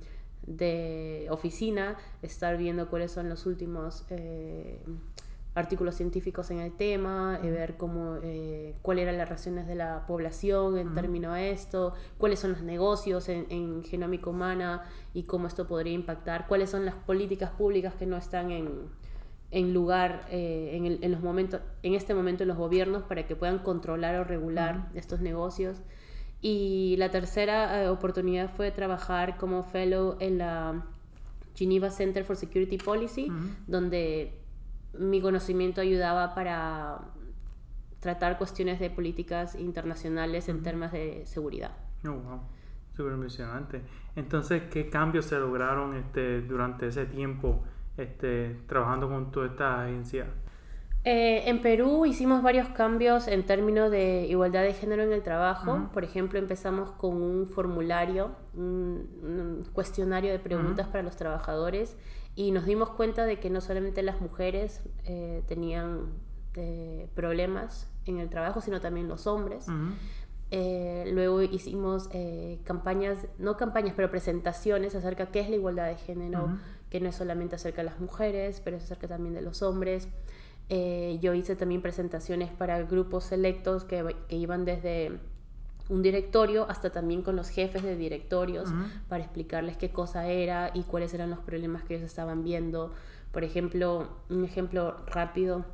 de, 0.46 1.28
oficina, 1.30 1.96
estar 2.22 2.58
viendo 2.58 2.90
cuáles 2.90 3.12
son 3.12 3.30
los 3.30 3.46
últimos... 3.46 4.06
Eh, 4.10 4.82
artículos 5.56 5.96
científicos 5.96 6.50
en 6.52 6.60
el 6.60 6.72
tema, 6.72 7.40
eh, 7.44 7.52
ver 7.52 7.78
cómo, 7.78 8.18
eh, 8.24 8.76
cuáles 8.82 9.04
eran 9.04 9.18
las 9.18 9.30
reacciones 9.30 9.68
de 9.68 9.76
la 9.76 10.06
población 10.08 10.78
en 10.78 10.94
términos 10.94 11.34
a 11.34 11.42
esto, 11.42 11.94
cuáles 12.18 12.40
son 12.40 12.54
los 12.54 12.64
negocios 12.64 13.30
en, 13.30 13.46
en, 13.50 13.84
genómica 13.84 14.30
humana 14.30 14.84
y 15.14 15.24
cómo 15.24 15.48
esto 15.48 15.68
podría 15.68 15.94
impactar, 15.94 16.48
cuáles 16.48 16.72
son 16.72 16.86
las 16.86 16.96
políticas 16.96 17.52
públicas 17.52 17.94
que 17.94 18.08
no 18.08 18.18
están 18.18 18.50
en, 18.50 18.90
en 19.52 19.74
lugar 19.74 20.26
eh, 20.32 20.72
en, 20.74 20.86
el, 20.86 21.00
en, 21.04 21.12
los 21.12 21.22
momentos, 21.22 21.62
en 21.84 21.94
este 21.94 22.16
momento 22.16 22.44
en 22.44 22.50
los 22.50 22.58
gobiernos 22.58 23.04
para 23.04 23.28
que 23.28 23.36
puedan 23.36 23.60
controlar 23.60 24.16
o 24.16 24.24
regular 24.24 24.90
estos 24.96 25.22
negocios. 25.22 25.78
Y 26.42 26.96
la 26.98 27.10
tercera 27.10 27.90
oportunidad 27.92 28.50
fue 28.54 28.70
trabajar 28.72 29.38
como 29.38 29.64
fellow 29.64 30.18
en 30.20 30.40
la 30.40 30.84
Geneva 31.56 31.90
Center 31.90 32.26
for 32.26 32.36
Security 32.36 32.78
Policy, 32.78 33.32
donde 33.66 34.43
mi 34.98 35.22
conocimiento 35.22 35.82
ayudaba 35.82 36.36
para 36.36 37.00
tratar 38.00 38.38
cuestiones 38.38 38.80
de 38.80 38.90
políticas 38.90 39.56
internacionales 39.56 40.50
en 40.50 40.62
temas 40.62 40.92
de 40.92 41.26
seguridad. 41.26 41.72
Oh, 42.06 42.12
wow. 42.12 42.42
Súper 42.96 43.14
impresionante. 43.14 43.82
Entonces, 44.16 44.64
¿qué 44.70 44.90
cambios 44.90 45.26
se 45.26 45.40
lograron 45.40 45.96
este, 45.96 46.42
durante 46.42 46.88
ese 46.88 47.06
tiempo 47.06 47.64
este, 47.98 48.60
trabajando 48.68 49.10
con 49.10 49.32
toda 49.32 49.48
esta 49.48 49.84
agencia? 49.84 50.28
Eh, 51.06 51.50
en 51.50 51.62
Perú 51.62 52.06
hicimos 52.06 52.42
varios 52.42 52.70
cambios 52.70 53.28
en 53.28 53.46
términos 53.46 53.92
de 53.92 54.26
igualdad 54.30 54.62
de 54.62 54.74
género 54.74 55.04
en 55.04 55.12
el 55.12 55.22
trabajo. 55.22 55.90
Por 55.94 56.04
ejemplo, 56.04 56.40
empezamos 56.40 56.92
con 56.92 57.22
un 57.22 57.48
formulario, 57.48 58.32
un, 58.54 59.66
cuestionario 59.74 60.32
de 60.32 60.40
preguntas 60.40 60.88
para 60.88 61.04
los 61.04 61.18
trabajadores 61.18 61.98
y 62.36 62.52
nos 62.52 62.66
dimos 62.66 62.90
cuenta 62.90 63.26
de 63.26 63.40
que 63.40 63.50
no 63.50 63.62
solamente 63.62 64.02
las 64.02 64.20
mujeres 64.20 64.82
eh, 65.06 65.44
tenían 65.48 66.14
eh, 66.56 67.08
problemas 67.14 67.88
en 68.06 68.20
el 68.20 68.30
trabajo, 68.30 68.62
sino 68.62 68.82
también 68.82 69.08
los 69.08 69.28
hombres. 69.28 69.68
Eh, 70.52 71.10
luego 71.12 71.42
hicimos 71.42 72.10
campañas, 72.64 73.28
no 73.38 73.58
campañas, 73.58 73.94
pero 73.96 74.10
presentaciones 74.10 74.96
acerca 74.96 75.26
de 75.26 75.32
qué 75.32 75.40
es 75.42 75.50
la 75.50 75.56
igualdad 75.56 75.88
de 75.88 75.96
género, 75.96 76.58
que 76.90 77.00
no 77.00 77.10
es 77.10 77.16
solamente 77.16 77.56
acerca 77.56 77.82
de 77.82 77.86
las 77.86 78.00
mujeres, 78.00 78.62
pero 78.64 78.78
es 78.78 78.84
acerca 78.84 79.08
también 79.08 79.36
de 79.36 79.42
los 79.42 79.62
hombres. 79.62 80.08
yo 80.70 81.34
hice 81.34 81.56
también 81.56 81.82
presentaciones 81.82 82.52
para 82.52 82.82
grupos 82.84 83.26
selectos 83.26 83.84
que, 83.84 84.16
que 84.28 84.36
iban 84.36 84.66
desde 84.66 85.20
un 85.90 86.02
directorio, 86.02 86.66
hasta 86.70 86.92
también 86.92 87.22
con 87.22 87.36
los 87.36 87.50
jefes 87.50 87.84
de 87.84 87.96
directorios, 87.96 88.70
para 89.10 89.24
explicarles 89.24 89.78
qué 89.78 89.92
cosa 89.92 90.28
era 90.28 90.72
y 90.74 90.84
cuáles 90.84 91.14
eran 91.14 91.30
los 91.30 91.40
problemas 91.40 91.84
que 91.84 91.96
ellos 91.96 92.06
estaban 92.06 92.44
viendo. 92.44 92.94
Por 93.32 93.44
ejemplo, 93.44 94.08
un 94.30 94.46
ejemplo 94.46 94.98
rápido, 95.08 95.66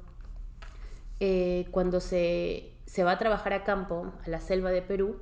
eh, 1.19 1.67
cuando 1.71 1.99
se, 1.99 2.73
se, 2.85 3.03
va 3.03 3.11
a 3.11 3.17
trabajar 3.17 3.53
a 3.53 3.63
campo, 3.63 4.13
a 4.25 4.29
la 4.29 4.39
selva 4.39 4.71
de 4.71 4.81
Perú, 4.81 5.17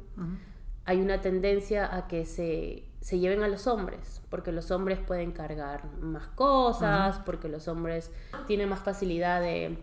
hay 0.85 1.01
una 1.01 1.19
tendencia 1.19 1.93
a 1.93 2.07
que 2.07 2.25
se, 2.25 2.85
se, 3.01 3.19
lleven 3.19 3.43
a 3.43 3.47
los 3.47 3.67
hombres, 3.67 4.21
porque 4.29 4.51
los 4.51 4.71
hombres 4.71 4.99
pueden 4.99 5.31
cargar 5.31 5.83
más 5.99 6.27
cosas, 6.27 7.19
porque 7.25 7.49
los 7.49 7.67
hombres 7.67 8.11
tienen 8.45 8.69
más 8.69 8.79
facilidad 8.79 9.41
de 9.41 9.77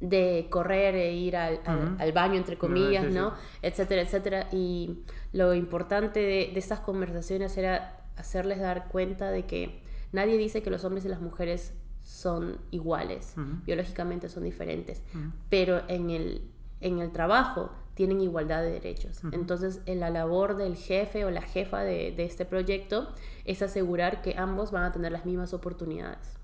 de 0.00 0.46
correr 0.50 0.94
e 0.94 1.12
ir 1.12 1.36
al, 1.36 1.60
al, 1.98 2.12
baño, 2.12 2.36
entre 2.36 2.56
comillas, 2.56 3.06
¿no? 3.12 3.34
Etcétera, 3.62 4.02
etcétera. 4.02 4.48
Y 4.50 5.04
lo 5.32 5.54
importante 5.54 6.20
de, 6.20 6.50
de, 6.52 6.58
estas 6.58 6.80
conversaciones 6.80 7.56
era 7.56 8.00
hacerles 8.16 8.60
dar 8.60 8.88
cuenta 8.88 9.30
de 9.30 9.46
que 9.46 9.82
nadie 10.12 10.36
dice 10.38 10.62
que 10.62 10.70
los 10.70 10.84
hombres 10.84 11.04
y 11.04 11.08
las 11.08 11.20
mujeres 11.20 11.74
son 12.02 12.58
iguales, 12.70 13.34
biológicamente 13.64 14.28
son 14.28 14.42
diferentes, 14.44 15.02
pero 15.48 15.82
en 15.88 16.10
el, 16.10 16.42
en 16.80 16.98
el 16.98 17.12
trabajo 17.12 17.70
tienen 17.94 18.20
igualdad 18.20 18.62
de 18.62 18.72
derechos. 18.72 19.20
Entonces, 19.32 19.80
en 19.86 20.00
la 20.00 20.10
labor 20.10 20.56
del 20.56 20.76
jefe 20.76 21.24
o 21.24 21.30
la 21.30 21.42
jefa 21.42 21.80
de, 21.80 22.12
de, 22.12 22.24
este 22.24 22.44
proyecto 22.44 23.08
es 23.44 23.62
asegurar 23.62 24.22
que 24.22 24.34
ambos 24.36 24.70
van 24.70 24.84
a 24.84 24.92
tener 24.92 25.12
las 25.12 25.26
mismas 25.26 25.52
oportunidades. 25.52 26.38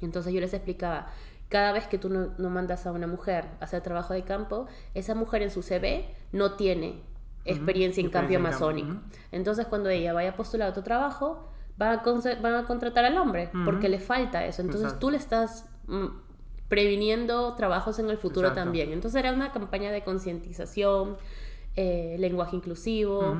Entonces 0.00 0.32
yo 0.32 0.40
les 0.40 0.52
explicaba, 0.52 1.08
cada 1.52 1.72
vez 1.72 1.86
que 1.86 1.98
tú 1.98 2.08
no, 2.08 2.48
mandas 2.48 2.86
a 2.86 2.92
una 2.92 3.06
mujer 3.06 3.44
a 3.60 3.64
hacer 3.64 3.82
trabajo 3.82 4.14
de 4.14 4.22
campo, 4.22 4.66
esa 4.94 5.14
mujer 5.14 5.42
en 5.42 5.50
su 5.50 5.62
CV 5.62 6.08
no 6.32 6.54
tiene 6.54 7.02
experiencia 7.44 8.02
en 8.02 8.08
cambio 8.08 8.38
amazónico. 8.38 8.96
Entonces, 9.32 9.66
cuando 9.66 9.90
ella 9.90 10.14
vaya 10.14 10.30
a 10.30 10.34
postular 10.34 10.70
otro 10.70 10.82
trabajo, 10.82 11.50
van 11.76 11.98
a, 11.98 12.02
van 12.40 12.54
a 12.54 12.64
contratar 12.64 13.04
al 13.04 13.18
hombre 13.18 13.50
porque 13.66 13.90
le 13.90 14.00
falta 14.00 14.46
eso. 14.46 14.62
Entonces, 14.62 14.98
tú 14.98 15.10
le 15.10 15.18
estás 15.18 15.68
mm, 15.88 16.06
previniendo 16.68 17.54
trabajos 17.54 17.98
en 17.98 18.08
el 18.08 18.16
futuro 18.16 18.52
también. 18.52 18.90
Entonces, 18.90 19.22
era 19.22 19.34
una 19.34 19.52
campaña 19.52 19.92
de 19.92 20.00
concientización, 20.00 21.18
eh, 21.76 22.16
lenguaje 22.18 22.56
inclusivo. 22.56 23.36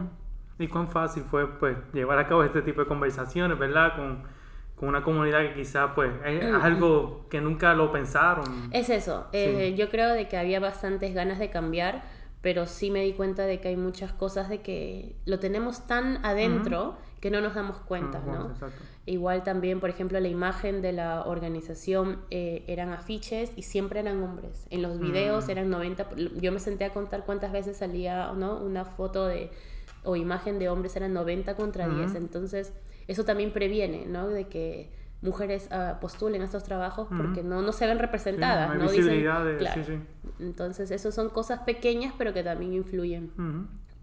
¿Y 0.59 0.69
cuán 0.69 0.89
fácil 0.89 1.23
fue 1.23 1.49
pues 1.59 1.79
llevar 1.95 2.19
a 2.19 2.29
cabo 2.29 2.45
este 2.45 2.61
tipo 2.61 2.83
de 2.83 2.87
conversaciones, 2.87 3.59
verdad? 3.59 3.97
Con 3.97 4.25
una 4.89 5.03
comunidad 5.03 5.41
que 5.43 5.55
quizá 5.55 5.95
pues 5.95 6.11
es 6.25 6.51
mm, 6.51 6.55
algo 6.57 7.27
que 7.29 7.41
nunca 7.41 7.75
lo 7.75 7.93
pensaron. 7.93 8.71
Es 8.73 8.91
eso, 8.91 9.27
eh, 9.33 9.75
yo 9.77 9.89
creo 9.89 10.09
de 10.11 10.29
que 10.29 10.37
había 10.37 10.61
bastantes 10.61 11.15
ganas 11.15 11.39
de 11.39 11.51
cambiar, 11.51 12.03
pero 12.41 12.67
sí 12.67 12.91
me 12.91 13.05
di 13.05 13.13
cuenta 13.13 13.45
de 13.45 13.61
que 13.61 13.69
hay 13.69 13.77
muchas 13.77 14.13
cosas 14.13 14.49
de 14.49 14.61
que 14.61 15.15
lo 15.25 15.39
tenemos 15.39 15.87
tan 15.87 16.25
adentro 16.25 16.97
que 17.21 17.31
no 17.31 17.41
nos 17.41 17.55
damos 17.55 17.79
cuenta, 17.79 18.21
¿no? 18.27 18.53
Igual 19.07 19.45
también, 19.45 19.79
por 19.79 19.91
ejemplo, 19.91 20.19
la 20.19 20.27
imagen 20.27 20.83
de 20.83 20.93
la 20.93 21.23
organización 21.23 22.19
eh, 22.31 22.65
eran 22.67 22.91
afiches 22.91 23.53
y 23.55 23.63
siempre 23.63 24.01
eran 24.01 24.21
hombres. 24.23 24.67
En 24.71 24.83
los 24.83 24.99
videos 24.99 25.47
mm. 25.47 25.51
eran 25.51 25.71
90, 25.71 26.09
yo 26.41 26.51
me 26.51 26.59
senté 26.59 26.85
a 26.85 26.93
contar 26.93 27.25
cuántas 27.25 27.53
veces 27.53 27.77
salía, 27.77 28.33
¿no? 28.33 28.57
Una 28.57 28.85
foto 28.85 29.27
de 29.27 29.51
o 30.05 30.17
imagen 30.17 30.59
de 30.59 30.69
hombres 30.69 30.97
eran 30.97 31.13
90 31.13 31.55
contra 31.55 31.89
10, 31.89 32.17
entonces 32.17 32.73
eso 33.09 33.25
también 33.25 33.53
previene, 33.53 34.07
¿no? 34.07 34.29
De 34.29 34.49
que 34.49 34.91
mujeres 35.23 35.69
uh, 35.71 36.01
postulen 36.01 36.43
a 36.43 36.45
estos 36.45 36.65
trabajos 36.65 37.09
porque 37.17 37.43
no, 37.43 37.63
no 37.63 37.73
se 37.73 37.87
ven 37.87 37.99
representadas, 37.99 38.77
¿no? 38.77 38.91
Dicen, 38.91 39.21
claro. 39.21 39.85
sí, 39.85 39.99
Entonces, 40.41 40.91
eso 40.91 41.13
son 41.13 41.31
cosas 41.31 41.61
pequeñas 41.61 42.13
pero 42.19 42.33
que 42.33 42.43
también 42.43 42.75
influyen. 42.75 43.31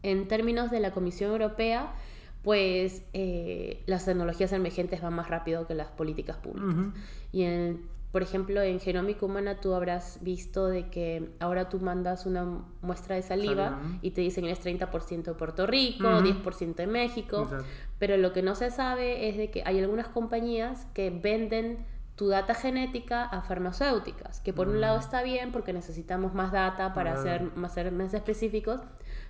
En 0.02 0.28
términos 0.30 0.72
de 0.72 0.80
la 0.80 0.92
Comisión 0.92 1.32
Europea, 1.32 1.94
pues 2.42 3.04
eh, 3.14 3.84
las 3.86 4.06
tecnologías 4.06 4.54
emergentes 4.54 5.02
van 5.02 5.14
más 5.14 5.28
rápido 5.28 5.68
que 5.68 5.74
las 5.76 5.88
políticas 5.88 6.38
públicas. 6.38 6.94
Y 7.34 7.44
en 7.44 7.82
por 8.12 8.24
ejemplo, 8.24 8.62
en 8.62 8.80
Genómica 8.80 9.26
Humana 9.26 9.62
tú 9.62 9.76
habrás 9.76 10.18
visto 10.22 10.68
de 10.68 10.90
que 10.90 11.30
ahora 11.40 11.70
tú 11.70 11.80
mandas 11.80 12.26
una 12.26 12.64
muestra 12.82 13.16
de 13.16 13.22
saliva 13.22 13.80
y 14.02 14.12
te 14.12 14.22
dicen 14.22 14.46
es 14.46 14.64
30% 14.66 15.24
de 15.24 15.34
Puerto 15.36 15.68
Rico, 15.68 16.08
10% 16.08 16.76
de 16.76 16.88
México, 16.88 17.48
pero 18.00 18.18
lo 18.18 18.34
que 18.34 18.42
no 18.42 18.56
se 18.56 18.72
sabe 18.72 19.30
es 19.30 19.38
de 19.38 19.52
que 19.52 19.62
hay 19.64 19.80
algunas 19.80 20.08
compañías 20.08 20.88
que 20.96 21.12
venden 21.12 21.86
tu 22.16 22.28
data 22.28 22.56
genética 22.56 23.24
a 23.24 23.44
farmacéuticas, 23.44 24.42
que 24.42 24.54
por 24.54 24.68
un 24.68 24.82
lado 24.82 24.98
está 24.98 25.22
bien 25.22 25.52
porque 25.52 25.72
necesitamos 25.72 26.34
más 26.34 26.52
data 26.52 26.94
para 26.94 27.14
hacer, 27.14 27.52
ser 27.70 27.92
más 27.92 28.14
específicos, 28.14 28.82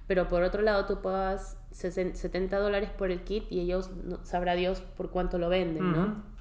pero 0.08 0.28
por 0.28 0.42
otro 0.42 0.62
lado 0.62 0.86
tú 0.86 1.02
pagas 1.02 1.58
70 1.72 2.58
dólares 2.58 2.90
por 2.98 3.12
el 3.12 3.24
kit 3.26 3.44
y 3.52 3.60
ellos, 3.60 3.92
sabrá 4.24 4.56
Dios 4.56 4.82
por 4.96 5.12
cuánto 5.12 5.38
lo 5.38 5.50
venden, 5.50 5.92
¿no? 5.92 6.39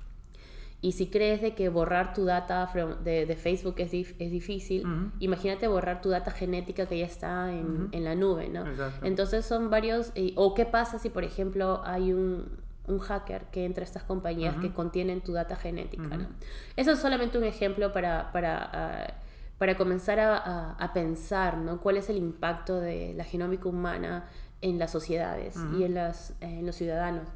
Y 0.80 0.92
si 0.92 1.08
crees 1.08 1.42
de 1.42 1.54
que 1.54 1.68
borrar 1.68 2.14
tu 2.14 2.24
data 2.24 2.70
de, 3.02 3.26
de, 3.26 3.36
Facebook 3.36 3.74
es, 3.78 3.92
es 3.92 4.30
difícil, 4.30 4.84
imagínate 5.18 5.66
borrar 5.66 6.00
tu 6.00 6.08
data 6.08 6.30
genética 6.30 6.86
que 6.86 6.98
ya 6.98 7.06
está 7.06 7.52
en, 7.52 7.88
en 7.90 8.04
la 8.04 8.14
nube, 8.14 8.48
¿no? 8.48 8.64
Entonces 9.02 9.44
son 9.44 9.70
varios... 9.70 10.12
o 10.36 10.54
qué 10.54 10.66
pasa 10.66 11.00
si, 11.00 11.10
por 11.10 11.24
ejemplo, 11.24 11.82
hay 11.84 12.12
un, 12.12 12.58
un 12.86 12.98
hacker 13.00 13.46
que 13.50 13.64
entra 13.64 13.82
a 13.82 13.86
estas 13.86 14.04
compañías 14.04 14.54
que 14.56 14.72
contienen 14.72 15.20
tu 15.20 15.32
data 15.32 15.56
genética, 15.56 16.16
¿no? 16.16 16.28
Eso 16.76 16.92
es 16.92 16.98
solamente 17.00 17.38
un 17.38 17.44
ejemplo 17.44 17.92
para... 17.92 18.30
para 18.32 18.70
ah, 18.72 19.14
para 19.58 19.76
comenzar 19.76 20.20
a, 20.20 20.74
a, 20.74 20.92
pensar 20.92 21.58
¿no? 21.58 21.80
cuál 21.80 21.96
es 21.96 22.08
el 22.08 22.16
impacto 22.16 22.78
de 22.78 23.12
la 23.14 23.24
genómica 23.24 23.68
humana 23.68 24.28
en 24.60 24.78
las 24.78 24.92
sociedades 24.92 25.56
y 25.76 25.82
en, 25.82 25.94
las, 25.94 26.34
en 26.40 26.64
los 26.64 26.76
ciudadanos. 26.76 27.28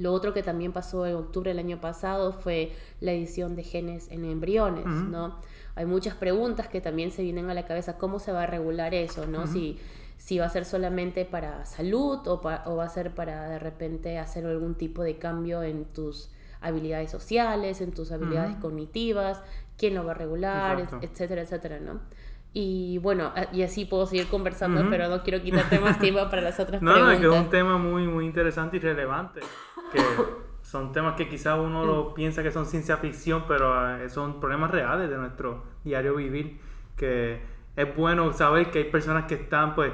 Lo 0.00 0.14
otro 0.14 0.32
que 0.32 0.42
también 0.42 0.72
pasó 0.72 1.04
en 1.04 1.14
octubre 1.14 1.50
del 1.50 1.58
año 1.58 1.78
pasado 1.78 2.32
fue 2.32 2.72
la 3.00 3.12
edición 3.12 3.54
de 3.54 3.64
genes 3.64 4.10
en 4.10 4.24
embriones, 4.24 4.86
¿no? 4.86 5.36
Hay 5.74 5.84
muchas 5.84 6.14
preguntas 6.14 6.68
que 6.68 6.80
también 6.80 7.10
se 7.10 7.22
vienen 7.22 7.50
a 7.50 7.54
la 7.54 7.66
cabeza, 7.66 7.98
¿cómo 7.98 8.18
se 8.18 8.32
va 8.32 8.44
a 8.44 8.46
regular 8.46 8.94
eso, 8.94 9.26
¿no? 9.26 9.46
si, 9.46 9.78
si 10.16 10.38
va 10.38 10.46
a 10.46 10.48
ser 10.48 10.64
solamente 10.64 11.26
para 11.26 11.66
salud 11.66 12.26
o, 12.26 12.40
o 12.40 12.76
va 12.76 12.84
a 12.84 12.88
ser 12.88 13.14
para 13.14 13.46
de 13.50 13.58
repente 13.58 14.18
hacer 14.18 14.46
algún 14.46 14.74
tipo 14.74 15.02
de 15.02 15.18
cambio 15.18 15.62
en 15.62 15.84
tus 15.84 16.30
habilidades 16.62 17.10
sociales, 17.10 17.82
en 17.82 17.92
tus 17.92 18.10
habilidades 18.10 18.56
cognitivas, 18.56 19.42
quién 19.76 19.94
lo 19.94 20.02
va 20.02 20.12
a 20.12 20.14
regular, 20.14 20.88
etcétera, 21.02 21.42
etcétera, 21.42 21.78
¿no? 21.78 22.00
Y 22.52 22.98
bueno, 22.98 23.32
y 23.52 23.62
así 23.62 23.84
puedo 23.84 24.06
seguir 24.06 24.26
conversando, 24.26 24.84
pero 24.90 25.08
no 25.08 25.22
quiero 25.22 25.40
quitarte 25.40 25.78
más 25.78 25.98
tiempo 26.00 26.20
para 26.28 26.42
las 26.42 26.58
otras 26.58 26.80
preguntas. 26.80 27.00
No, 27.00 27.12
es 27.12 27.20
que 27.20 27.26
es 27.26 27.32
un 27.32 27.48
tema 27.48 27.78
muy, 27.78 28.08
muy 28.08 28.26
interesante 28.26 28.78
y 28.78 28.80
relevante 28.80 29.40
que 29.92 30.00
son 30.62 30.92
temas 30.92 31.14
que 31.16 31.28
quizás 31.28 31.58
uno 31.58 31.84
lo 31.84 32.14
piensa 32.14 32.42
que 32.42 32.50
son 32.50 32.66
ciencia 32.66 32.96
ficción, 32.98 33.44
pero 33.48 33.96
eh, 33.96 34.08
son 34.08 34.40
problemas 34.40 34.70
reales 34.70 35.10
de 35.10 35.16
nuestro 35.16 35.64
diario 35.84 36.14
vivir, 36.16 36.60
que 36.96 37.40
es 37.76 37.96
bueno 37.96 38.32
saber 38.32 38.70
que 38.70 38.78
hay 38.78 38.84
personas 38.84 39.24
que 39.24 39.34
están 39.34 39.74
pues 39.74 39.92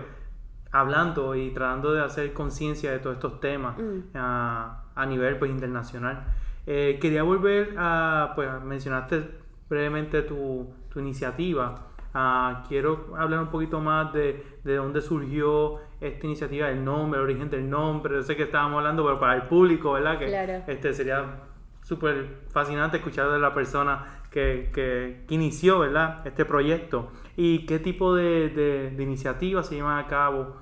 hablando 0.72 1.34
y 1.34 1.50
tratando 1.50 1.92
de 1.92 2.02
hacer 2.02 2.32
conciencia 2.32 2.90
de 2.90 2.98
todos 2.98 3.16
estos 3.16 3.40
temas 3.40 3.78
mm. 3.78 4.16
a, 4.16 5.06
nivel 5.08 5.38
pues 5.38 5.50
internacional. 5.50 6.24
Eh, 6.66 6.98
quería 7.00 7.22
volver 7.22 7.74
a, 7.78 8.32
pues 8.34 8.48
mencionaste 8.62 9.30
brevemente 9.68 10.22
tu, 10.22 10.72
tu 10.90 11.00
iniciativa. 11.00 11.74
Ah, 12.12 12.64
quiero 12.68 13.14
hablar 13.16 13.40
un 13.40 13.50
poquito 13.50 13.80
más 13.80 14.12
de, 14.12 14.44
de 14.64 14.76
dónde 14.76 15.00
surgió 15.00 15.80
esta 16.00 16.26
iniciativa, 16.26 16.68
el 16.68 16.84
nombre, 16.84 17.18
el 17.18 17.24
origen 17.24 17.50
del 17.50 17.68
nombre. 17.68 18.14
Yo 18.14 18.22
sé 18.22 18.36
que 18.36 18.44
estábamos 18.44 18.78
hablando, 18.78 19.04
pero 19.04 19.18
para 19.18 19.34
el 19.34 19.42
público, 19.42 19.92
¿verdad? 19.92 20.18
Que 20.18 20.62
este 20.72 20.92
sería 20.92 21.42
súper 21.82 22.40
fascinante 22.48 22.96
escuchar 22.96 23.30
de 23.30 23.38
la 23.38 23.54
persona 23.54 24.22
que, 24.30 24.70
que, 24.72 25.24
inició, 25.28 25.78
¿verdad? 25.78 26.26
Este 26.26 26.44
proyecto. 26.44 27.10
¿Y 27.36 27.64
qué 27.66 27.78
tipo 27.78 28.14
de, 28.14 28.48
de, 28.48 29.02
iniciativas 29.02 29.68
se 29.68 29.76
llevan 29.76 29.98
a 29.98 30.06
cabo 30.06 30.56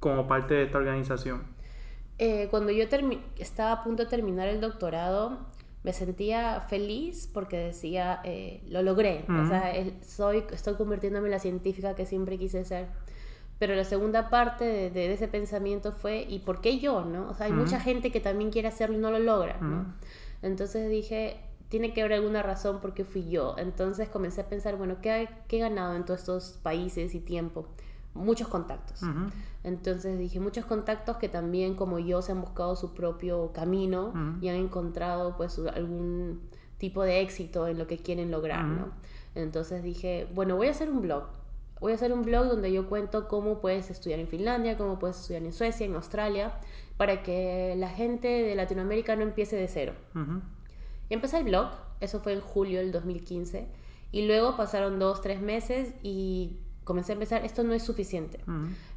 como 0.00 0.26
parte 0.26 0.54
de 0.54 0.64
esta 0.64 0.78
organización? 0.78 1.44
Eh, 2.18 2.48
cuando 2.50 2.72
yo 2.72 2.84
estaba 3.38 3.72
a 3.72 3.84
punto 3.84 4.04
de 4.04 4.08
terminar 4.08 4.48
el 4.48 4.60
doctorado, 4.60 5.38
me 5.84 5.92
sentía 5.92 6.62
feliz 6.62 7.30
porque 7.32 7.56
decía, 7.58 8.20
eh, 8.24 8.60
lo 8.68 8.82
logré, 8.82 9.24
o 9.28 9.46
sea, 9.46 9.72
soy, 10.02 10.42
estoy 10.50 10.74
convirtiéndome 10.74 11.28
en 11.28 11.30
la 11.32 11.38
científica 11.38 11.94
que 11.94 12.06
siempre 12.06 12.38
quise 12.38 12.64
ser. 12.64 12.88
Pero 13.58 13.74
la 13.74 13.84
segunda 13.84 14.28
parte 14.28 14.90
de, 14.90 15.12
ese 15.12 15.28
pensamiento 15.28 15.92
fue, 15.92 16.26
¿y 16.28 16.40
por 16.40 16.60
qué 16.60 16.78
yo? 16.78 17.04
¿no? 17.04 17.28
O 17.30 17.34
sea, 17.34 17.46
hay 17.46 17.52
mucha 17.52 17.80
gente 17.80 18.12
que 18.12 18.20
también 18.20 18.50
quiere 18.50 18.68
hacerlo 18.68 18.96
y 18.96 19.00
no 19.00 19.10
lo 19.10 19.18
logra. 19.18 19.58
¿no? 19.60 19.94
Entonces 20.42 20.90
dije, 20.90 21.40
tiene 21.68 21.94
que 21.94 22.02
haber 22.02 22.14
alguna 22.14 22.42
razón 22.42 22.80
por 22.80 22.92
qué 22.92 23.04
fui 23.04 23.28
yo. 23.30 23.54
Entonces 23.56 24.08
comencé 24.08 24.42
a 24.42 24.48
pensar, 24.48 24.76
bueno, 24.76 24.96
¿qué, 25.00 25.28
qué 25.48 25.56
he 25.56 25.60
ganado 25.60 25.96
en 25.96 26.04
todos 26.04 26.20
estos 26.20 26.58
países 26.62 27.14
y 27.14 27.20
tiempo? 27.20 27.66
muchos 28.16 28.48
contactos. 28.48 29.02
Entonces 29.62 30.18
dije, 30.18 30.40
muchos 30.40 30.64
contactos 30.64 31.16
que 31.16 31.28
también 31.28 31.74
como 31.74 31.98
yo 31.98 32.22
se 32.22 32.32
han 32.32 32.40
buscado 32.40 32.76
su 32.76 32.94
propio 32.94 33.52
camino 33.52 34.12
y 34.40 34.48
han 34.48 34.56
encontrado 34.56 35.36
pues 35.36 35.60
algún 35.74 36.40
tipo 36.78 37.02
de 37.02 37.20
éxito 37.20 37.68
en 37.68 37.78
lo 37.78 37.86
que 37.86 37.98
quieren 37.98 38.30
lograr, 38.30 38.64
¿no? 38.64 38.88
Entonces 39.34 39.82
dije, 39.82 40.28
bueno, 40.34 40.56
voy 40.56 40.68
a 40.68 40.70
hacer 40.70 40.90
un 40.90 41.02
blog. 41.02 41.24
Voy 41.80 41.92
a 41.92 41.94
hacer 41.94 42.12
un 42.12 42.22
blog 42.22 42.46
donde 42.46 42.72
yo 42.72 42.88
cuento 42.88 43.28
cómo 43.28 43.60
puedes 43.60 43.90
estudiar 43.90 44.20
en 44.20 44.28
Finlandia, 44.28 44.76
cómo 44.76 44.98
puedes 44.98 45.20
estudiar 45.20 45.42
en 45.42 45.52
Suecia, 45.52 45.86
en 45.86 45.94
Australia, 45.94 46.54
para 46.96 47.22
que 47.22 47.74
la 47.76 47.88
gente 47.88 48.28
de 48.28 48.54
Latinoamérica 48.54 49.16
no 49.16 49.22
empiece 49.22 49.56
de 49.56 49.68
cero. 49.68 49.92
Y 51.08 51.14
empecé 51.14 51.38
el 51.38 51.44
blog, 51.44 51.70
eso 52.00 52.20
fue 52.20 52.32
en 52.32 52.40
julio 52.40 52.80
del 52.80 52.92
2015, 52.92 53.66
y 54.12 54.26
luego 54.26 54.56
pasaron 54.56 54.98
dos, 54.98 55.20
tres 55.20 55.40
meses 55.40 55.92
y 56.02 56.58
comencé 56.84 57.12
a 57.12 57.14
empezar, 57.14 57.44
esto 57.44 57.62
no 57.64 57.74
es 57.74 57.82
suficiente. 57.82 58.40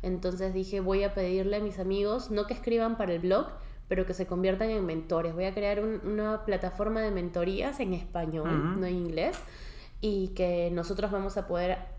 Entonces 0.02 0.54
dije, 0.54 0.80
voy 0.80 1.04
a 1.04 1.14
pedirle 1.14 1.58
a 1.58 1.60
mis 1.60 1.80
amigos, 1.80 2.32
no 2.32 2.46
que 2.46 2.54
escriban 2.54 2.98
para 2.98 3.14
el 3.14 3.20
blog, 3.20 3.48
pero 3.88 4.06
que 4.06 4.14
se 4.14 4.28
conviertan 4.28 4.70
en 4.70 4.86
mentores. 4.86 5.34
Voy 5.34 5.46
a 5.46 5.54
crear 5.54 5.84
una 5.84 6.46
plataforma 6.46 7.02
de 7.02 7.12
mentorías 7.12 7.80
en 7.80 7.94
español, 7.94 8.80
no 8.80 8.86
en 8.86 8.96
inglés, 8.96 9.38
y 10.00 10.30
que 10.30 10.70
nosotros 10.72 11.12
vamos 11.12 11.36
a 11.38 11.48
poder 11.48 11.99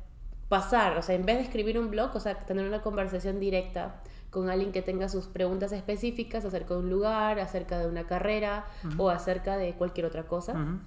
pasar, 0.51 0.99
o 0.99 1.03
sea, 1.03 1.15
en 1.15 1.25
vez 1.25 1.37
de 1.37 1.45
escribir 1.45 1.79
un 1.79 1.91
blog, 1.91 2.11
o 2.17 2.21
sea, 2.21 2.35
tener 2.45 2.67
una 2.67 2.83
conversación 2.83 3.39
directa 3.39 4.03
con 4.31 4.51
alguien 4.51 4.73
que 4.73 4.83
tenga 4.83 5.09
sus 5.09 5.29
preguntas 5.29 5.71
específicas 5.71 6.45
acerca 6.45 6.75
de 6.75 6.81
un 6.81 6.91
lugar, 6.91 7.39
acerca 7.39 7.79
de 7.79 7.87
una 7.87 8.09
carrera 8.09 8.67
o 8.99 9.11
acerca 9.11 9.57
de 9.57 9.75
cualquier 9.75 10.07
otra 10.07 10.25
cosa. 10.25 10.81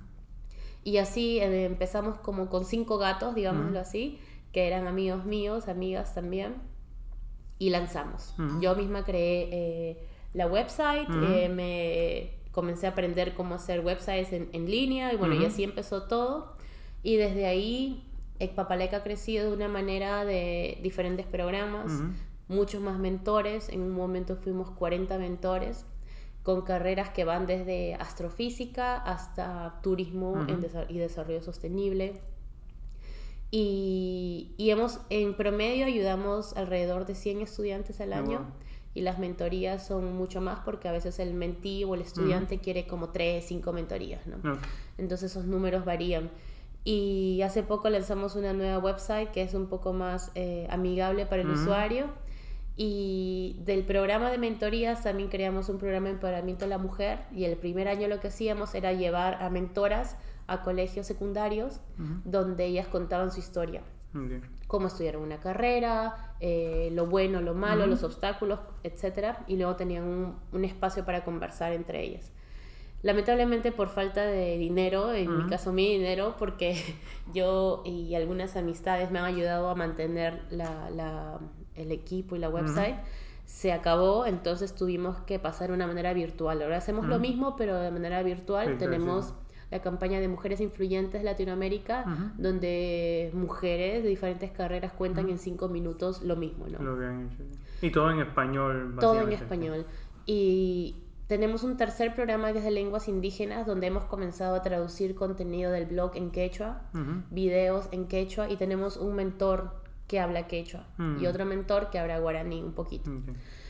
Y 0.84 0.98
así 0.98 1.40
eh, 1.40 1.64
empezamos 1.64 2.20
como 2.20 2.50
con 2.50 2.66
cinco 2.66 2.98
gatos, 2.98 3.36
digámoslo 3.36 3.80
así, 3.80 4.20
que 4.52 4.68
eran 4.68 4.86
amigos 4.86 5.24
míos, 5.24 5.70
amigas 5.70 6.14
también, 6.14 6.56
y 7.58 7.70
lanzamos. 7.70 8.36
Yo 8.60 8.76
misma 8.76 9.06
creé 9.06 9.48
eh, 9.52 10.08
la 10.34 10.46
website, 10.46 11.08
eh, 11.10 11.48
me 11.48 12.52
comencé 12.52 12.86
a 12.86 12.90
aprender 12.90 13.34
cómo 13.34 13.56
hacer 13.56 13.80
websites 13.80 14.34
en, 14.34 14.50
en 14.52 14.70
línea 14.70 15.14
y 15.14 15.16
bueno, 15.16 15.36
y 15.36 15.46
así 15.46 15.64
empezó 15.64 16.04
todo. 16.04 16.58
Y 17.02 17.16
desde 17.16 17.46
ahí 17.46 18.10
Ecpapalec 18.44 18.94
ha 18.94 19.04
crecido 19.04 19.50
de 19.50 19.56
una 19.56 19.68
manera 19.68 20.26
de 20.26 20.80
diferentes 20.82 21.26
programas, 21.26 21.92
muchos 22.48 22.82
más 22.82 23.00
mentores, 23.00 23.70
en 23.70 23.82
un 23.82 23.92
momento 23.92 24.36
fuimos 24.36 24.70
40 24.72 25.18
mentores 25.18 25.86
con 26.44 26.62
carreras 26.62 27.10
que 27.10 27.24
van 27.24 27.48
desde 27.48 27.96
astrofísica 27.96 28.98
hasta 28.98 29.80
turismo 29.82 30.46
y 30.90 30.98
desarrollo 30.98 31.42
sostenible. 31.42 32.22
Y, 33.56 34.56
hemos, 34.58 35.00
en 35.10 35.36
promedio 35.36 35.86
ayudamos 35.86 36.58
alrededor 36.58 37.06
de 37.06 37.16
100 37.16 37.42
estudiantes 37.42 38.02
al 38.02 38.14
año. 38.14 38.46
Y 38.96 39.02
las 39.02 39.20
mentorías 39.20 39.88
son 39.88 40.16
mucho 40.16 40.42
más 40.42 40.60
porque 40.60 40.88
a 40.88 40.92
veces 40.92 41.18
el 41.20 41.34
mentí 41.34 41.84
o 41.84 41.96
el 41.96 42.02
estudiante 42.02 42.60
quiere 42.60 42.86
como 42.86 43.10
3, 43.10 43.44
5 43.44 43.74
mentorías, 43.74 44.28
¿no? 44.28 44.38
Entonces 44.98 45.32
esos 45.32 45.46
números 45.46 45.86
varían. 45.86 46.30
Y 46.84 47.42
hace 47.44 47.64
poco 47.64 47.90
lanzamos 47.90 48.36
una 48.36 48.54
nueva 48.54 48.78
website 48.78 49.32
que 49.32 49.42
es 49.42 49.54
un 49.54 49.68
poco 49.68 49.94
más 49.94 50.32
eh, 50.36 50.68
amigable 50.70 51.26
para 51.26 51.42
el 51.42 51.50
usuario. 51.50 52.08
Y 52.76 53.62
del 53.66 53.84
programa 53.84 54.32
de 54.32 54.38
mentorías 54.38 55.04
también 55.04 55.30
creamos 55.30 55.70
un 55.70 55.78
programa 55.78 56.08
de 56.08 56.14
empoderamiento 56.16 56.66
a 56.66 56.68
la 56.68 56.78
mujer. 56.78 57.20
Y 57.34 57.46
el 57.46 57.56
primer 57.56 57.88
año 57.88 58.08
lo 58.08 58.20
que 58.20 58.28
hacíamos 58.28 58.76
era 58.76 58.92
llevar 58.92 59.42
a 59.42 59.50
mentoras 59.50 60.18
a 60.48 60.62
colegios 60.62 61.08
secundarios 61.08 61.80
donde 62.26 62.66
ellas 62.66 62.88
contaban 62.88 63.32
su 63.32 63.40
historia. 63.40 63.82
Cómo 64.68 64.88
estudiaron 64.88 65.24
una 65.24 65.40
carrera, 65.40 66.36
eh, 66.40 66.90
lo 66.92 67.08
bueno, 67.08 67.42
lo 67.42 67.54
malo, 67.54 67.88
los 67.88 68.04
obstáculos, 68.04 68.60
etc. 68.84 69.38
Y 69.48 69.56
luego 69.56 69.76
tenían 69.76 70.04
un, 70.04 70.36
un 70.52 70.66
espacio 70.66 71.06
para 71.06 71.24
conversar 71.24 71.72
entre 71.72 72.04
ellas. 72.04 72.32
Lamentablemente 73.04 73.74
por 73.74 73.90
falta 73.90 74.26
de 74.26 74.58
dinero, 74.58 75.14
en 75.14 75.44
mi 75.44 75.50
caso 75.50 75.74
mi 75.74 75.90
dinero, 75.90 76.36
porque 76.40 76.76
yo 77.34 77.84
y 77.86 78.16
algunas 78.16 78.56
amistades 78.56 79.12
me 79.12 79.20
han 79.20 79.26
ayudado 79.26 79.70
a 79.70 79.76
mantener 79.76 80.42
la, 80.50 81.38
el 81.76 81.92
equipo 81.92 82.38
y 82.38 82.40
la 82.40 82.48
website, 82.48 82.96
se 83.46 83.74
acabó, 83.74 84.26
entonces 84.26 84.74
tuvimos 84.74 85.18
que 85.22 85.38
pasar 85.38 85.68
de 85.68 85.74
una 85.74 85.86
manera 85.86 86.14
virtual. 86.14 86.62
Ahora 86.62 86.78
hacemos 86.78 87.06
lo 87.06 87.20
mismo, 87.20 87.58
pero 87.58 87.78
de 87.78 87.92
manera 87.92 88.24
virtual. 88.24 88.78
Tenemos 88.78 89.34
la 89.70 89.82
campaña 89.82 90.22
de 90.22 90.30
Mujeres 90.30 90.62
Influyentes 90.62 91.24
Latinoamérica, 91.24 92.06
donde 92.38 93.32
mujeres 93.34 94.04
de 94.04 94.10
diferentes 94.10 94.52
carreras 94.52 94.94
cuentan 94.94 95.30
en 95.30 95.40
cinco 95.40 95.68
minutos 95.68 96.22
lo 96.22 96.38
mismo, 96.38 96.68
¿no? 96.68 96.80
Lo 96.80 96.98
que 96.98 97.06
han 97.06 97.28
hecho. 97.28 97.44
Y 97.82 97.92
todo 97.92 98.12
en 98.12 98.22
español. 98.22 98.96
Todo 98.98 99.20
en 99.20 99.34
español. 99.34 99.86
Y 100.26 101.03
tenemos 101.28 101.64
un 101.64 101.78
tercer 101.78 102.14
programa 102.14 102.52
que 102.52 102.60
es 102.60 102.64
de 102.64 102.72
lenguas 102.72 103.08
indígenas, 103.08 103.66
donde 103.66 103.88
hemos 103.88 104.06
comenzado 104.06 104.56
a 104.56 104.62
traducir 104.62 105.16
contenido 105.16 105.72
del 105.72 105.86
blog 105.86 106.16
en 106.16 106.32
quechua, 106.32 106.82
videos 107.32 107.88
en 107.92 108.08
quechua, 108.08 108.50
y 108.50 108.58
tenemos 108.58 108.98
un 108.98 109.16
mentor 109.16 109.82
que 110.08 110.20
habla 110.20 110.48
quechua 110.48 110.86
y 111.20 111.26
otro 111.26 111.46
mentor 111.46 111.90
que 111.90 112.00
habla 112.00 112.20
guaraní 112.20 112.62
un 112.62 112.74
poquito. 112.74 113.10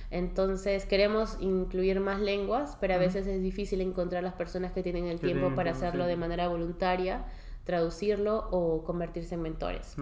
Entonces 0.09 0.85
queremos 0.85 1.37
incluir 1.39 1.99
más 1.99 2.19
lenguas, 2.19 2.77
pero 2.79 2.95
a 2.95 2.97
veces 2.97 3.25
es 3.27 3.41
difícil 3.41 3.81
encontrar 3.81 4.23
las 4.23 4.33
personas 4.33 4.71
que 4.71 4.83
tienen 4.83 5.05
el 5.05 5.19
tiempo 5.19 5.55
para 5.55 5.71
hacerlo 5.71 6.05
de 6.05 6.17
manera 6.17 6.47
voluntaria 6.47 7.25
traducirlo 7.63 8.49
o 8.51 8.83
convertirse 8.83 9.35
en 9.35 9.41
mentores. 9.41 9.95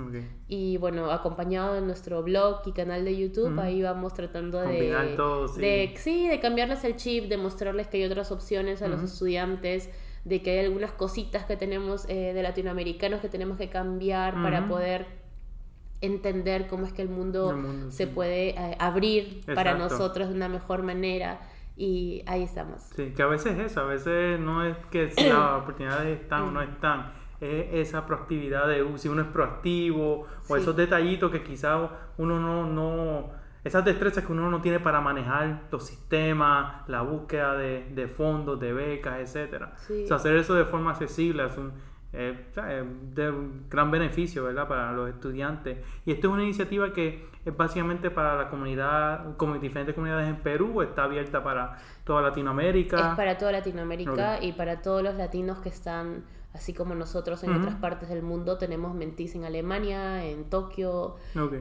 Y 0.48 0.78
bueno, 0.78 1.12
acompañado 1.12 1.76
de 1.76 1.82
nuestro 1.82 2.24
blog 2.24 2.62
y 2.66 2.72
canal 2.72 3.06
de 3.06 3.16
YouTube, 3.16 3.60
ahí 3.60 3.82
vamos 3.84 4.14
tratando 4.14 4.60
de, 4.60 4.92
de, 5.58 5.94
sí, 5.98 6.28
de 6.28 6.40
cambiarles 6.40 6.84
el 6.84 6.96
chip, 6.96 7.26
de 7.26 7.38
mostrarles 7.38 7.88
que 7.88 7.98
hay 7.98 8.06
otras 8.06 8.32
opciones 8.32 8.82
a 8.82 8.88
los 8.88 9.04
estudiantes, 9.04 9.90
de 10.26 10.42
que 10.42 10.52
hay 10.52 10.66
algunas 10.66 10.92
cositas 10.92 11.46
que 11.46 11.56
tenemos 11.56 12.06
eh, 12.10 12.34
de 12.34 12.44
latinoamericanos 12.44 13.22
que 13.22 13.30
tenemos 13.30 13.58
que 13.58 13.70
cambiar 13.70 14.34
para 14.34 14.68
poder 14.68 15.22
entender 16.02 16.68
cómo 16.68 16.88
es 16.88 16.94
que 16.94 17.04
el 17.04 17.10
mundo, 17.10 17.56
se 17.90 18.08
puede 18.08 18.50
eh, 18.50 18.76
abrir 18.80 19.44
para 19.54 19.76
nosotros 19.76 20.30
de 20.30 20.36
una 20.36 20.50
mejor 20.50 20.82
manera. 20.82 21.42
Y 21.78 22.22
ahí 22.28 22.44
estamos. 22.44 22.82
Sí, 22.96 23.14
que 23.16 23.24
a 23.24 23.28
veces 23.28 23.58
es 23.58 23.72
eso, 23.72 23.82
a 23.82 23.86
veces 23.86 24.40
no 24.40 24.64
es 24.66 24.78
que 24.92 25.06
las 25.06 25.62
oportunidades 25.62 26.20
están 26.22 26.44
o 26.44 26.52
no 26.52 26.62
están, 26.62 27.12
esa 27.42 28.06
proactividad 28.06 28.68
de 28.68 28.84
uh, 28.84 28.98
si 28.98 29.10
uno 29.10 29.24
es 29.24 29.28
proactivo 29.28 30.28
o 30.48 30.56
esos 30.56 30.76
detallitos 30.76 31.32
que 31.32 31.42
quizás 31.42 31.90
uno 32.18 32.40
no, 32.40 32.68
no, 32.68 33.32
esas 33.64 33.84
destrezas 33.84 34.24
que 34.24 34.32
uno 34.32 34.50
no 34.50 34.62
tiene 34.62 34.80
para 34.80 35.02
manejar 35.02 35.64
los 35.72 35.86
sistemas, 35.86 36.88
la 36.88 37.02
búsqueda 37.02 37.56
de, 37.56 37.88
de 37.96 38.08
fondos, 38.08 38.60
de 38.60 38.74
becas, 38.74 39.20
etcétera. 39.20 39.74
O 39.76 40.08
sea, 40.08 40.18
hacer 40.18 40.36
eso 40.36 40.54
de 40.54 40.66
forma 40.66 40.92
accesible 40.92 41.46
es 41.46 41.58
un, 41.58 41.74
eh, 42.14 42.36
de 43.14 43.34
gran 43.70 43.90
beneficio 43.90 44.44
¿verdad? 44.44 44.68
para 44.68 44.92
los 44.92 45.10
estudiantes. 45.10 45.78
Y 46.06 46.12
esto 46.12 46.28
es 46.28 46.34
una 46.34 46.44
iniciativa 46.44 46.92
que 46.92 47.26
es 47.46 47.56
básicamente 47.56 48.12
para 48.12 48.36
la 48.36 48.50
comunidad, 48.50 49.38
como 49.38 49.58
diferentes 49.58 49.96
comunidades 49.96 50.28
en 50.28 50.36
Perú, 50.38 50.82
está 50.82 51.06
abierta 51.06 51.42
para 51.42 51.78
toda 52.04 52.22
Latinoamérica. 52.22 53.12
Es 53.12 53.16
para 53.16 53.38
toda 53.38 53.54
Latinoamérica 53.54 54.44
y 54.44 54.52
para 54.52 54.82
todos 54.82 55.02
los 55.02 55.16
latinos 55.16 55.60
que 55.60 55.70
están 55.70 56.24
así 56.54 56.74
como 56.74 56.96
nosotros 56.96 57.44
en 57.44 57.54
otras 57.54 57.76
partes 57.76 58.10
del 58.10 58.24
mundo 58.24 58.58
tenemos 58.58 58.94
mentis 58.94 59.36
en 59.36 59.46
Alemania, 59.46 60.26
en 60.26 60.46
Tokio. 60.46 61.16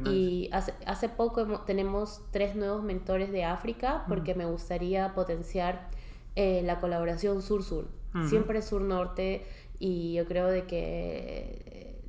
y 0.07 0.48
hace, 0.53 0.74
hace 0.87 1.09
poco 1.09 1.61
tenemos 1.61 2.22
tres 2.33 2.57
nuevos 2.57 2.83
mentores 2.83 3.31
de 3.31 3.44
África 3.44 4.05
porque 4.09 4.35
me 4.35 4.46
gustaría 4.46 5.14
potenciar 5.14 5.88
eh, 6.37 6.62
la 6.64 6.81
colaboración 6.81 7.42
sur-sur. 7.42 7.88
Siempre 8.29 8.61
sur-norte 8.61 9.46
y 9.79 10.14
yo 10.14 10.26
creo 10.26 10.48
de 10.48 10.66
que 10.66 11.62
eh, 11.66 12.00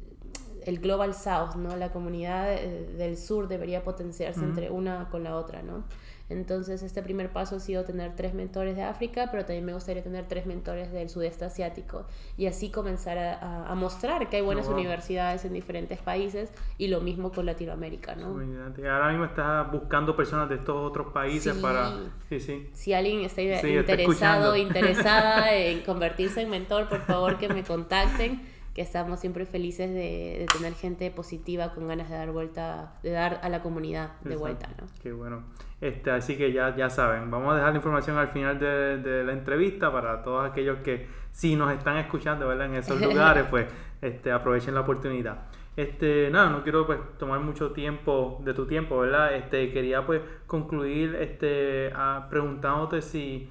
el 0.65 0.79
Global 0.79 1.13
South, 1.13 1.55
¿no? 1.55 1.75
La 1.75 1.91
comunidad 1.91 2.51
eh, 2.53 2.87
del 2.97 3.17
sur 3.17 3.47
debería 3.47 3.83
potenciarse 3.83 4.41
entre 4.41 4.71
una 4.71 5.09
con 5.09 5.23
la 5.23 5.35
otra, 5.35 5.61
¿no? 5.61 5.83
Entonces, 6.31 6.81
este 6.81 7.03
primer 7.03 7.29
paso 7.29 7.57
ha 7.57 7.59
sido 7.59 7.83
tener 7.83 8.15
tres 8.15 8.33
mentores 8.33 8.75
de 8.75 8.83
África, 8.83 9.27
pero 9.31 9.45
también 9.45 9.65
me 9.65 9.73
gustaría 9.73 10.01
tener 10.01 10.27
tres 10.27 10.45
mentores 10.45 10.91
del 10.91 11.09
sudeste 11.09 11.45
asiático 11.45 12.05
y 12.37 12.47
así 12.47 12.71
comenzar 12.71 13.17
a, 13.17 13.73
mostrar 13.75 14.29
que 14.29 14.37
hay 14.37 14.41
buenas 14.41 14.67
universidades 14.67 15.43
en 15.45 15.53
diferentes 15.53 15.99
países 15.99 16.51
y 16.77 16.87
lo 16.87 17.01
mismo 17.01 17.31
con 17.31 17.45
Latinoamérica, 17.45 18.15
¿no? 18.15 18.27
Ahora 18.27 19.09
mismo 19.09 19.25
estás 19.25 19.71
buscando 19.71 20.15
personas 20.15 20.49
de 20.49 20.55
estos 20.55 20.75
otros 20.75 21.11
países 21.11 21.55
para... 21.57 21.91
Sí, 22.29 22.39
sí. 22.39 22.69
Si 22.73 22.93
alguien 22.93 23.21
está 23.21 23.41
interesado, 23.41 24.55
interesada 24.55 25.53
en 25.55 25.81
convertirse 25.81 26.41
en 26.41 26.49
mentor, 26.49 26.87
por 26.87 27.01
favor 27.01 27.37
que 27.37 27.49
me 27.49 27.63
contacten 27.63 28.41
que 28.73 28.81
estamos 28.81 29.19
siempre 29.19 29.45
felices 29.45 29.89
de, 29.89 30.45
tener 30.53 30.73
gente 30.73 31.11
positiva 31.11 31.73
con 31.73 31.87
ganas 31.87 32.09
de 32.09 32.15
dar 32.15 32.31
vuelta, 32.31 32.93
de 33.03 33.11
dar 33.11 33.39
a 33.43 33.49
la 33.49 33.61
comunidad 33.61 34.19
de 34.21 34.35
vuelta, 34.35 34.69
¿no? 34.79 34.87
Qué 35.01 35.11
bueno. 35.11 35.43
Este, 35.81 36.11
así 36.11 36.37
que 36.37 36.53
ya, 36.53 36.75
ya 36.75 36.89
saben, 36.89 37.31
vamos 37.31 37.53
a 37.53 37.55
dejar 37.55 37.71
la 37.71 37.77
información 37.77 38.17
al 38.17 38.29
final 38.29 38.59
de, 38.59 38.97
de 38.97 39.23
la 39.23 39.33
entrevista 39.33 39.91
para 39.91 40.21
todos 40.21 40.49
aquellos 40.49 40.79
que 40.79 41.07
si 41.31 41.55
nos 41.55 41.71
están 41.71 41.97
escuchando 41.97 42.47
¿verdad? 42.47 42.67
en 42.67 42.75
esos 42.75 43.01
lugares, 43.01 43.45
pues 43.49 43.67
este, 44.01 44.31
aprovechen 44.31 44.73
la 44.75 44.81
oportunidad. 44.81 45.47
Este, 45.75 46.29
nada, 46.29 46.49
no 46.49 46.63
quiero 46.63 46.85
pues 46.85 46.99
tomar 47.17 47.39
mucho 47.39 47.71
tiempo 47.71 48.41
de 48.43 48.53
tu 48.53 48.67
tiempo, 48.67 48.99
¿verdad? 48.99 49.33
Este, 49.35 49.71
quería 49.71 50.05
pues 50.05 50.21
concluir 50.45 51.15
este, 51.15 51.91
a, 51.95 52.27
preguntándote 52.29 53.01
si, 53.01 53.49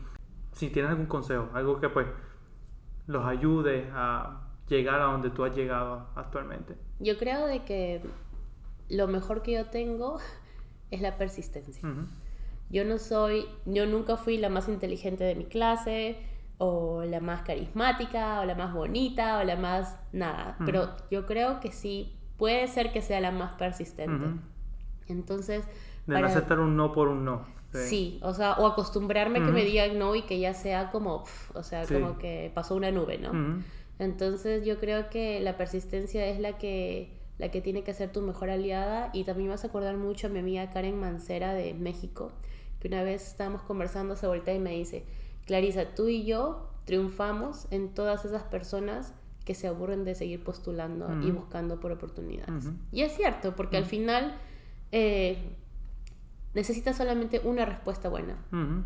si 0.52 0.68
tienes 0.70 0.90
algún 0.90 1.06
consejo, 1.06 1.48
algo 1.54 1.80
que 1.80 1.88
pues 1.88 2.06
los 3.06 3.24
ayude 3.24 3.90
a 3.94 4.49
llegar 4.70 5.00
a 5.00 5.04
donde 5.04 5.30
tú 5.30 5.44
has 5.44 5.54
llegado 5.54 6.06
actualmente? 6.14 6.76
Yo 6.98 7.18
creo 7.18 7.46
de 7.46 7.64
que 7.64 8.02
lo 8.88 9.06
mejor 9.08 9.42
que 9.42 9.52
yo 9.52 9.66
tengo 9.66 10.18
es 10.90 11.00
la 11.00 11.16
persistencia. 11.18 11.88
Yo 12.70 12.84
no 12.84 12.98
soy, 12.98 13.46
yo 13.66 13.86
nunca 13.86 14.16
fui 14.16 14.38
la 14.38 14.48
más 14.48 14.68
inteligente 14.68 15.24
de 15.24 15.34
mi 15.34 15.44
clase, 15.44 16.18
o 16.58 17.02
la 17.04 17.20
más 17.20 17.42
carismática, 17.42 18.40
o 18.40 18.44
la 18.44 18.54
más 18.54 18.72
bonita, 18.72 19.38
o 19.38 19.44
la 19.44 19.56
más 19.56 19.98
nada. 20.12 20.56
Pero 20.64 20.90
yo 21.10 21.26
creo 21.26 21.58
que 21.58 21.72
sí, 21.72 22.16
puede 22.36 22.68
ser 22.68 22.92
que 22.92 23.02
sea 23.02 23.20
la 23.20 23.32
más 23.32 23.52
persistente. 23.52 24.26
Entonces... 25.08 25.64
De 26.06 26.20
no 26.20 26.26
aceptar 26.26 26.60
un 26.60 26.76
no 26.76 26.92
por 26.92 27.08
un 27.08 27.24
no. 27.24 27.44
Sí. 27.72 28.18
o 28.22 28.34
sea, 28.34 28.54
o 28.54 28.66
acostumbrarme 28.66 29.38
a 29.38 29.46
que 29.46 29.52
me 29.52 29.64
digan 29.64 29.98
no 29.98 30.14
y 30.16 30.22
que 30.22 30.40
ya 30.40 30.54
sea 30.54 30.90
como, 30.90 31.24
o 31.54 31.62
sea, 31.62 31.86
como 31.86 32.18
que 32.18 32.50
pasó 32.54 32.74
una 32.74 32.90
nube, 32.90 33.18
¿no? 33.18 33.62
Entonces 34.00 34.64
yo 34.64 34.80
creo 34.80 35.10
que 35.10 35.38
la 35.40 35.56
persistencia 35.56 36.26
es 36.26 36.40
la 36.40 36.58
que 36.58 37.20
la 37.40 37.50
que 37.50 37.60
tiene 37.60 37.82
que 37.82 37.94
ser 37.94 38.12
tu 38.12 38.20
mejor 38.20 38.50
aliada. 38.50 39.10
Y 39.12 39.24
también 39.24 39.48
vas 39.50 39.64
a 39.64 39.68
acordar 39.68 39.96
mucho 39.96 40.28
a 40.28 40.30
mi 40.30 40.38
amiga 40.38 40.70
Karen 40.70 41.00
Mancera 41.00 41.54
de 41.54 41.74
México, 41.74 42.32
que 42.78 42.88
una 42.88 43.02
vez 43.02 43.26
estábamos 43.26 43.62
conversando, 43.62 44.14
se 44.14 44.26
voltea 44.26 44.54
y 44.54 44.58
me 44.58 44.72
dice, 44.72 45.04
Clarisa, 45.46 45.94
tú 45.94 46.08
y 46.08 46.24
yo 46.24 46.68
triunfamos 46.84 47.66
en 47.70 47.94
todas 47.94 48.24
esas 48.24 48.42
personas 48.44 49.14
que 49.44 49.54
se 49.54 49.66
aburren 49.66 50.04
de 50.04 50.14
seguir 50.14 50.44
postulando 50.44 51.08
y 51.26 51.30
buscando 51.30 51.80
por 51.80 51.92
oportunidades. 51.92 52.70
Y 52.92 53.02
es 53.02 53.16
cierto, 53.16 53.56
porque 53.56 53.78
al 53.78 53.84
final 53.84 54.36
eh, 54.92 55.38
necesitas 56.54 56.96
solamente 56.96 57.40
una 57.42 57.64
respuesta 57.64 58.08
buena, 58.08 58.36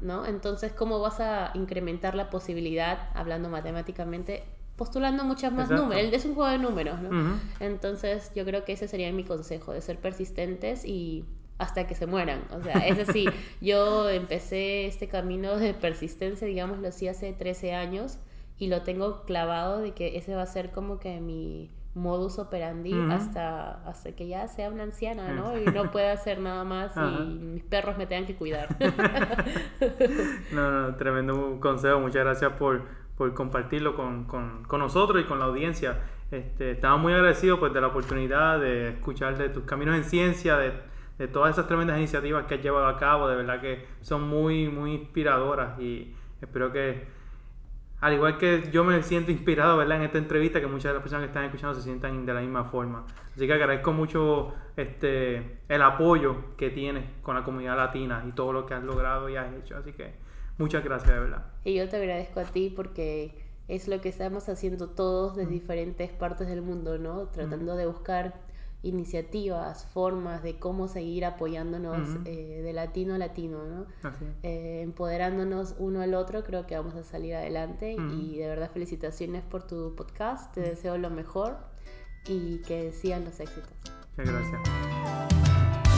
¿no? 0.00 0.24
Entonces, 0.27 0.72
¿cómo 0.72 1.00
vas 1.00 1.20
a 1.20 1.50
incrementar 1.55 2.14
la 2.14 2.31
posibilidad, 2.31 3.11
hablando 3.14 3.48
matemáticamente, 3.48 4.44
postulando 4.77 5.25
muchas 5.25 5.53
más 5.53 5.71
números. 5.71 6.13
Es 6.13 6.25
un 6.25 6.35
juego 6.35 6.51
de 6.51 6.59
números, 6.59 7.01
¿no? 7.01 7.39
Entonces 7.61 8.33
yo 8.35 8.45
creo 8.45 8.65
que 8.65 8.73
ese 8.73 8.89
sería 8.89 9.13
mi 9.13 9.25
consejo, 9.25 9.73
de 9.73 9.81
ser 9.81 9.99
persistentes 9.99 10.85
y 10.85 11.25
hasta 11.59 11.87
que 11.87 11.95
se 11.95 12.07
mueran. 12.07 12.43
O 12.51 12.63
sea, 12.63 12.87
es 12.87 12.97
decir, 12.97 13.33
yo 13.61 14.09
empecé 14.09 14.87
este 14.87 15.09
camino 15.09 15.57
de 15.57 15.75
persistencia, 15.75 16.47
digámoslo 16.47 16.89
así, 16.89 17.09
hace 17.09 17.33
13 17.33 17.75
años 17.75 18.19
y 18.59 18.69
lo 18.69 18.83
tengo 18.83 19.23
clavado 19.25 19.81
de 19.81 19.93
que 19.93 20.17
ese 20.17 20.35
va 20.35 20.43
a 20.43 20.47
ser 20.47 20.71
como 20.71 20.99
que 20.99 21.21
mi 21.21 21.71
modus 21.95 22.41
operandi 22.41 22.93
hasta, 23.11 23.75
hasta 23.89 24.13
que 24.13 24.27
ya 24.27 24.49
sea 24.49 24.69
una 24.69 24.83
anciana, 24.83 25.33
¿no? 25.33 25.57
Y 25.57 25.65
no 25.65 25.93
pueda 25.93 26.13
hacer 26.13 26.41
nada 26.41 26.65
más 26.65 26.93
y 26.97 27.25
mis 27.35 27.63
perros 27.63 27.97
me 27.97 28.07
tengan 28.07 28.27
que 28.27 28.35
cuidar. 28.35 28.77
no, 30.53 30.71
no, 30.71 30.97
tremendo 30.97 31.61
consejo. 31.61 32.01
Muchas 32.01 32.25
gracias 32.25 32.53
por 32.55 33.04
por 33.16 33.33
compartirlo 33.35 33.96
con, 33.96 34.66
nosotros 34.79 35.22
y 35.22 35.27
con 35.27 35.38
la 35.38 35.46
audiencia. 35.46 36.00
Este, 36.31 36.72
estamos 36.72 37.00
muy 37.00 37.12
agradecidos 37.12 37.59
pues, 37.59 37.72
de 37.72 37.81
la 37.81 37.88
oportunidad 37.88 38.59
de 38.59 38.90
escuchar 38.90 39.38
de 39.38 39.48
tus 39.50 39.64
caminos 39.64 39.96
en 39.96 40.05
ciencia, 40.05 40.57
de, 40.57 40.72
todas 41.29 41.53
esas 41.53 41.68
tremendas 41.68 41.96
iniciativas 41.96 42.46
que 42.46 42.57
has 42.57 42.62
llevado 42.62 42.87
a 42.87 42.96
cabo. 42.98 43.29
De 43.29 43.37
verdad 43.37 43.61
que 43.61 43.87
son 44.00 44.29
muy, 44.29 44.68
muy 44.68 44.94
inspiradoras 44.94 45.79
y 45.79 46.14
espero 46.40 46.72
que, 46.72 47.07
al 48.00 48.14
igual 48.14 48.37
que 48.37 48.68
yo 48.72 48.83
me 48.83 49.00
siento 49.03 49.31
inspirado 49.31 49.77
¿verdad? 49.77 49.98
en 49.98 50.03
esta 50.05 50.18
entrevista, 50.18 50.61
que 50.61 50.66
muchas 50.66 50.90
de 50.90 50.94
las 50.94 51.03
personas 51.03 51.22
que 51.22 51.29
están 51.29 51.44
escuchando 51.44 51.74
se 51.74 51.83
sientan 51.83 52.27
de 52.27 52.35
la 52.35 52.40
misma 52.40 52.64
forma. 52.64 53.07
Así 53.35 53.46
que 53.46 53.53
agradezco 53.53 53.92
mucho 53.92 54.55
este, 54.77 55.61
el 55.68 55.83
apoyo 55.83 56.57
que 56.57 56.70
tienes 56.70 57.05
con 57.22 57.37
la 57.37 57.44
comunidad 57.44 57.77
latina 57.77 58.24
y 58.29 58.33
todo 58.33 58.53
lo 58.53 58.66
que 58.66 58.74
has 58.74 58.83
logrado 58.83 59.29
y 59.29 59.37
has 59.37 59.55
hecho. 59.55 59.77
Así 59.77 59.92
que 59.92 60.24
Muchas 60.59 60.85
gracias, 60.85 61.12
de 61.12 61.21
verdad. 61.21 61.47
Y 61.64 61.75
yo 61.75 61.88
te 61.88 61.97
agradezco 61.97 62.40
a 62.40 62.45
ti 62.45 62.73
porque 62.75 63.45
es 63.69 63.88
lo 63.88 64.01
que 64.01 64.09
estamos 64.09 64.49
haciendo 64.49 64.88
todos 64.90 65.37
de 65.37 65.47
diferentes 65.47 66.11
partes 66.11 66.49
del 66.49 66.62
mundo, 66.62 66.99
¿no? 66.99 67.29
Tratando 67.29 67.77
de 67.77 67.87
buscar 67.87 68.35
iniciativas, 68.83 69.87
formas 69.87 70.43
de 70.43 70.59
cómo 70.59 70.88
seguir 70.88 71.25
apoyándonos 71.25 72.19
eh, 72.27 72.61
de 72.62 72.73
latino 72.75 73.14
a 73.14 73.19
latino, 73.19 73.64
¿no? 73.64 73.87
Eh, 74.43 74.83
empoderándonos 74.83 75.75
uno 75.79 76.03
al 76.03 76.14
otro, 76.14 76.45
creo 76.45 76.67
que 76.67 76.77
vamos 76.77 76.95
a 76.95 77.03
salir 77.03 77.35
adelante 77.35 77.97
y 78.12 78.37
de 78.37 78.47
verdad 78.47 78.71
felicitaciones 78.71 79.43
por 79.43 79.67
tu 79.67 79.95
podcast, 79.97 80.53
te 80.55 80.61
deseo 80.61 80.99
lo 80.99 81.09
mejor 81.09 81.57
y 82.27 82.59
que 82.59 82.93
sigan 82.93 83.25
los 83.25 83.40
éxitos. 83.40 83.73
Muchas 84.17 84.35
gracias. 84.35 84.84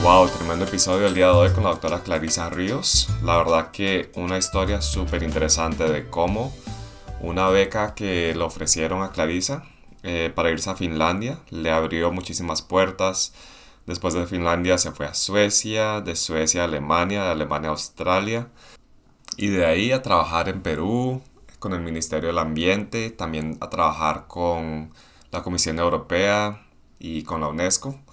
Wow, 0.07 0.29
tremendo 0.29 0.64
episodio 0.66 1.09
el 1.09 1.14
día 1.14 1.27
de 1.27 1.33
hoy 1.33 1.51
con 1.51 1.64
la 1.64 1.71
doctora 1.71 1.99
Clarisa 1.99 2.49
Ríos. 2.49 3.09
La 3.25 3.38
verdad 3.38 3.73
que 3.73 4.12
una 4.14 4.38
historia 4.38 4.81
súper 4.81 5.25
interesante 5.25 5.88
de 5.88 6.09
cómo 6.09 6.55
una 7.21 7.49
beca 7.49 7.92
que 7.97 8.33
le 8.33 8.45
ofrecieron 8.45 9.03
a 9.03 9.11
Clarisa 9.11 9.64
eh, 10.05 10.31
para 10.33 10.53
irse 10.53 10.71
a 10.71 10.77
Finlandia 10.77 11.40
le 11.51 11.73
abrió 11.73 12.12
muchísimas 12.12 12.62
puertas. 12.62 13.35
Después 13.87 14.14
de 14.14 14.29
Finlandia 14.29 14.79
se 14.79 14.92
fue 14.92 15.07
a 15.07 15.14
Suecia, 15.14 16.01
de 16.01 16.14
Suecia 16.14 16.61
a 16.61 16.66
Alemania, 16.66 17.25
de 17.25 17.31
Alemania 17.31 17.71
a 17.71 17.73
Australia 17.73 18.47
y 19.37 19.49
de 19.49 19.66
ahí 19.66 19.90
a 19.90 20.03
trabajar 20.03 20.49
en 20.49 20.62
Perú 20.62 21.21
con 21.59 21.73
el 21.73 21.81
Ministerio 21.81 22.29
del 22.29 22.38
Ambiente, 22.38 23.11
también 23.11 23.59
a 23.61 23.71
trabajar 23.71 24.29
con 24.29 24.92
la 25.33 25.42
Comisión 25.42 25.81
Europea 25.81 26.64
y 27.01 27.25
con 27.25 27.40
la 27.40 27.49
UNESCO. 27.49 28.06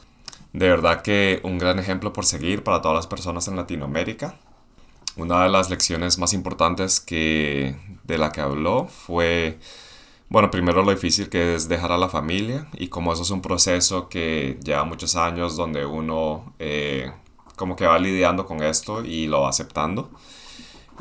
De 0.53 0.69
verdad 0.69 1.01
que 1.01 1.41
un 1.43 1.57
gran 1.57 1.79
ejemplo 1.79 2.13
por 2.13 2.25
seguir 2.25 2.63
para 2.63 2.81
todas 2.81 2.95
las 2.95 3.07
personas 3.07 3.47
en 3.47 3.55
Latinoamérica. 3.55 4.35
Una 5.15 5.43
de 5.43 5.49
las 5.49 5.69
lecciones 5.69 6.17
más 6.19 6.33
importantes 6.33 6.99
que, 6.99 7.75
de 8.03 8.17
la 8.17 8.31
que 8.31 8.41
habló 8.41 8.87
fue, 8.87 9.59
bueno, 10.29 10.51
primero 10.51 10.83
lo 10.83 10.91
difícil 10.91 11.29
que 11.29 11.55
es 11.55 11.69
dejar 11.69 11.91
a 11.91 11.97
la 11.97 12.09
familia 12.09 12.67
y 12.73 12.87
como 12.87 13.13
eso 13.13 13.23
es 13.23 13.31
un 13.31 13.41
proceso 13.41 14.09
que 14.09 14.59
lleva 14.63 14.83
muchos 14.85 15.15
años 15.15 15.55
donde 15.57 15.85
uno 15.85 16.53
eh, 16.59 17.11
como 17.55 17.75
que 17.75 17.85
va 17.85 17.97
lidiando 17.99 18.45
con 18.45 18.63
esto 18.63 19.03
y 19.03 19.27
lo 19.27 19.41
va 19.41 19.49
aceptando. 19.49 20.11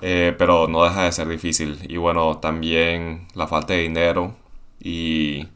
Eh, 0.01 0.35
pero 0.39 0.67
no 0.69 0.85
deja 0.85 1.05
de 1.05 1.13
ser 1.13 1.29
difícil. 1.29 1.79
Y 1.89 1.97
bueno, 1.99 2.39
también 2.39 3.29
la 3.35 3.47
falta 3.47 3.75
de 3.75 3.83
dinero 3.83 4.35
y 4.81 5.47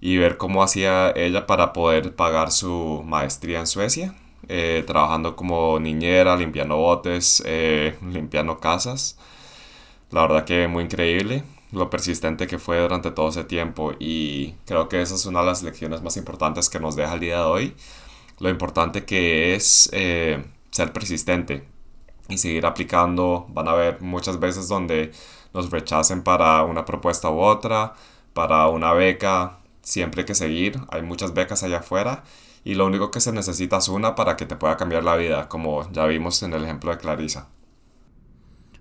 y 0.00 0.16
ver 0.18 0.36
cómo 0.36 0.62
hacía 0.62 1.10
ella 1.16 1.46
para 1.46 1.72
poder 1.72 2.14
pagar 2.14 2.52
su 2.52 3.02
maestría 3.06 3.60
en 3.60 3.66
Suecia, 3.66 4.14
eh, 4.48 4.84
trabajando 4.86 5.36
como 5.36 5.78
niñera, 5.80 6.36
limpiando 6.36 6.76
botes, 6.76 7.42
eh, 7.46 7.96
limpiando 8.02 8.58
casas. 8.58 9.18
La 10.10 10.22
verdad 10.22 10.44
que 10.44 10.68
muy 10.68 10.84
increíble 10.84 11.42
lo 11.72 11.90
persistente 11.90 12.46
que 12.46 12.58
fue 12.58 12.80
durante 12.80 13.10
todo 13.10 13.28
ese 13.28 13.44
tiempo 13.44 13.92
y 13.98 14.52
creo 14.66 14.88
que 14.88 15.02
esa 15.02 15.14
es 15.14 15.26
una 15.26 15.40
de 15.40 15.46
las 15.46 15.62
lecciones 15.62 16.02
más 16.02 16.16
importantes 16.16 16.70
que 16.70 16.80
nos 16.80 16.96
deja 16.96 17.14
el 17.14 17.20
día 17.20 17.38
de 17.38 17.44
hoy. 17.44 17.76
Lo 18.38 18.48
importante 18.50 19.04
que 19.04 19.54
es 19.54 19.88
eh, 19.92 20.44
ser 20.70 20.92
persistente 20.92 21.64
y 22.28 22.38
seguir 22.38 22.66
aplicando. 22.66 23.46
Van 23.50 23.68
a 23.68 23.72
haber 23.72 24.00
muchas 24.02 24.38
veces 24.40 24.68
donde 24.68 25.12
nos 25.54 25.70
rechacen 25.70 26.22
para 26.22 26.62
una 26.64 26.84
propuesta 26.84 27.30
u 27.30 27.40
otra, 27.40 27.94
para 28.34 28.68
una 28.68 28.92
beca, 28.92 29.58
siempre 29.86 30.22
hay 30.22 30.26
que 30.26 30.34
seguir, 30.34 30.80
hay 30.88 31.02
muchas 31.02 31.32
becas 31.32 31.62
allá 31.62 31.78
afuera 31.78 32.24
y 32.64 32.74
lo 32.74 32.86
único 32.86 33.12
que 33.12 33.20
se 33.20 33.32
necesita 33.32 33.76
es 33.76 33.86
una 33.86 34.16
para 34.16 34.36
que 34.36 34.44
te 34.44 34.56
pueda 34.56 34.76
cambiar 34.76 35.04
la 35.04 35.14
vida, 35.14 35.48
como 35.48 35.88
ya 35.92 36.06
vimos 36.06 36.42
en 36.42 36.54
el 36.54 36.64
ejemplo 36.64 36.90
de 36.90 36.98
Clarisa. 36.98 37.48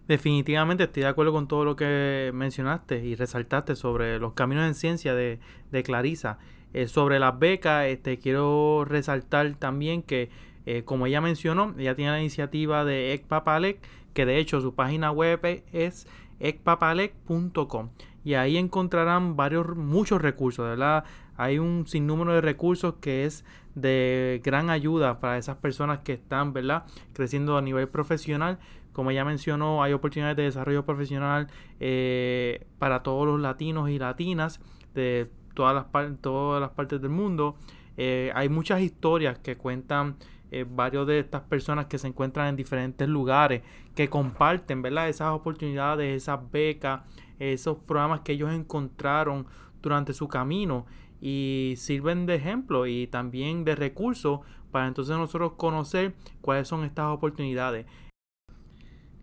Definitivamente 0.08 0.86
estoy 0.86 1.04
de 1.04 1.10
acuerdo 1.10 1.32
con 1.32 1.48
todo 1.48 1.64
lo 1.64 1.76
que 1.76 2.32
mencionaste 2.34 3.06
y 3.06 3.14
resaltaste 3.14 3.76
sobre 3.76 4.18
los 4.18 4.34
caminos 4.34 4.66
en 4.66 4.74
ciencia 4.74 5.14
de, 5.14 5.40
de 5.72 5.84
Clarisa. 5.84 6.40
Eh, 6.74 6.88
sobre 6.88 7.20
las 7.20 7.38
becas, 7.38 7.86
este, 7.86 8.18
quiero 8.18 8.84
resaltar 8.84 9.54
también 9.58 10.02
que, 10.02 10.32
eh, 10.66 10.82
como 10.86 11.06
ella 11.06 11.22
mencionó, 11.22 11.76
ella 11.78 11.96
tiene 11.96 12.12
la 12.12 12.20
iniciativa 12.20 12.84
de 12.84 13.14
ECPAPALEC, 13.14 13.80
que 14.16 14.26
de 14.26 14.40
hecho 14.40 14.60
su 14.60 14.74
página 14.74 15.12
web 15.12 15.64
es 15.72 16.08
ecpapalec.com 16.40 17.90
y 18.26 18.34
ahí 18.34 18.58
encontrarán 18.58 19.38
varios, 19.38 19.78
muchos 19.78 20.22
recursos, 20.22 20.66
¿verdad? 20.66 21.06
Hay 21.38 21.60
un 21.60 21.86
sinnúmero 21.88 22.34
de 22.34 22.42
recursos 22.42 22.96
que 23.00 23.26
es 23.26 23.46
de 23.76 24.42
gran 24.44 24.72
ayuda 24.72 25.20
para 25.20 25.38
esas 25.38 25.58
personas 25.58 26.00
que 26.00 26.14
están, 26.14 26.52
¿verdad? 26.52 26.86
Creciendo 27.14 27.56
a 27.56 27.62
nivel 27.62 27.88
profesional. 27.88 28.58
Como 28.94 29.12
ya 29.12 29.24
mencionó, 29.24 29.84
hay 29.84 29.94
oportunidades 29.94 30.38
de 30.38 30.44
desarrollo 30.44 30.86
profesional 30.86 31.48
eh, 31.80 32.66
para 32.80 33.04
todos 33.04 33.28
los 33.28 33.40
latinos 33.40 33.90
y 33.92 34.00
latinas 34.00 34.60
de 34.96 35.30
todas 35.54 35.76
las, 35.76 36.22
todas 36.22 36.60
las 36.60 36.72
partes 36.72 37.00
del 37.02 37.12
mundo. 37.12 37.58
Eh, 37.96 38.32
hay 38.34 38.50
muchas 38.50 38.82
historias 38.82 39.38
que 39.38 39.56
cuentan 39.56 40.16
eh, 40.52 40.66
varios 40.68 41.06
de 41.06 41.20
estas 41.20 41.42
personas 41.42 41.88
que 41.88 41.98
se 41.98 42.08
encuentran 42.08 42.48
en 42.48 42.56
diferentes 42.56 43.08
lugares, 43.08 43.62
que 43.94 44.10
comparten, 44.10 44.82
¿verdad? 44.82 45.10
Esas 45.10 45.30
oportunidades, 45.30 46.16
esas 46.16 46.40
becas, 46.52 47.02
esos 47.40 47.78
programas 47.78 48.22
que 48.22 48.34
ellos 48.34 48.52
encontraron 48.52 49.46
durante 49.82 50.14
su 50.14 50.28
camino 50.28 50.86
y 51.22 51.74
sirven 51.78 52.26
de 52.26 52.36
ejemplo 52.36 52.88
y 52.88 53.08
también 53.08 53.64
de 53.66 53.76
recurso 53.76 54.42
para 54.72 54.88
entonces 54.88 55.16
nosotros 55.18 55.54
conocer 55.54 56.14
cuáles 56.42 56.68
son 56.68 56.84
estas 56.84 57.08
oportunidades. 57.08 57.86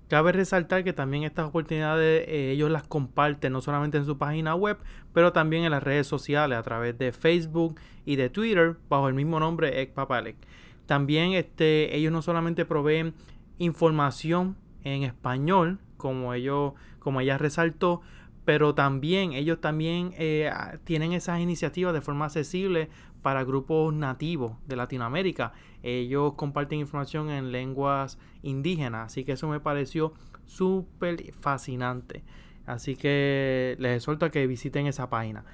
Cabe 0.08 0.32
resaltar 0.32 0.84
que 0.84 0.92
también 0.92 1.24
estas 1.24 1.46
oportunidades 1.46 2.28
eh, 2.28 2.50
ellos 2.50 2.70
las 2.70 2.82
comparten 2.82 3.52
no 3.52 3.62
solamente 3.62 3.96
en 3.96 4.04
su 4.04 4.18
página 4.18 4.54
web, 4.54 4.76
pero 5.14 5.32
también 5.32 5.64
en 5.64 5.70
las 5.70 5.82
redes 5.82 6.06
sociales 6.06 6.58
a 6.58 6.62
través 6.62 6.98
de 6.98 7.12
Facebook 7.12 7.80
y 8.04 8.16
de 8.16 8.28
Twitter 8.28 8.76
bajo 8.90 9.08
el 9.08 9.14
mismo 9.14 9.40
nombre 9.40 9.80
Ekpapalek. 9.80 10.36
También 10.84 11.32
este, 11.32 11.96
ellos 11.96 12.12
no 12.12 12.20
solamente 12.20 12.66
proveen 12.66 13.14
información 13.56 14.56
en 14.84 15.04
español, 15.04 15.78
como 15.96 16.34
ellos, 16.34 16.74
como 17.02 17.20
ella 17.20 17.38
resaltó, 17.38 18.00
pero 18.44 18.74
también 18.74 19.32
ellos 19.32 19.60
también 19.60 20.14
eh, 20.16 20.50
tienen 20.84 21.12
esas 21.12 21.40
iniciativas 21.40 21.92
de 21.94 22.00
forma 22.00 22.26
accesible 22.26 22.88
para 23.22 23.44
grupos 23.44 23.94
nativos 23.94 24.56
de 24.66 24.76
Latinoamérica. 24.76 25.52
Ellos 25.82 26.34
comparten 26.34 26.80
información 26.80 27.30
en 27.30 27.52
lenguas 27.52 28.18
indígenas, 28.42 29.06
así 29.06 29.24
que 29.24 29.32
eso 29.32 29.48
me 29.48 29.60
pareció 29.60 30.12
súper 30.44 31.32
fascinante. 31.40 32.24
Así 32.66 32.96
que 32.96 33.76
les 33.78 33.96
exhorto 33.96 34.26
a 34.26 34.30
que 34.30 34.46
visiten 34.46 34.86
esa 34.86 35.08
página. 35.08 35.44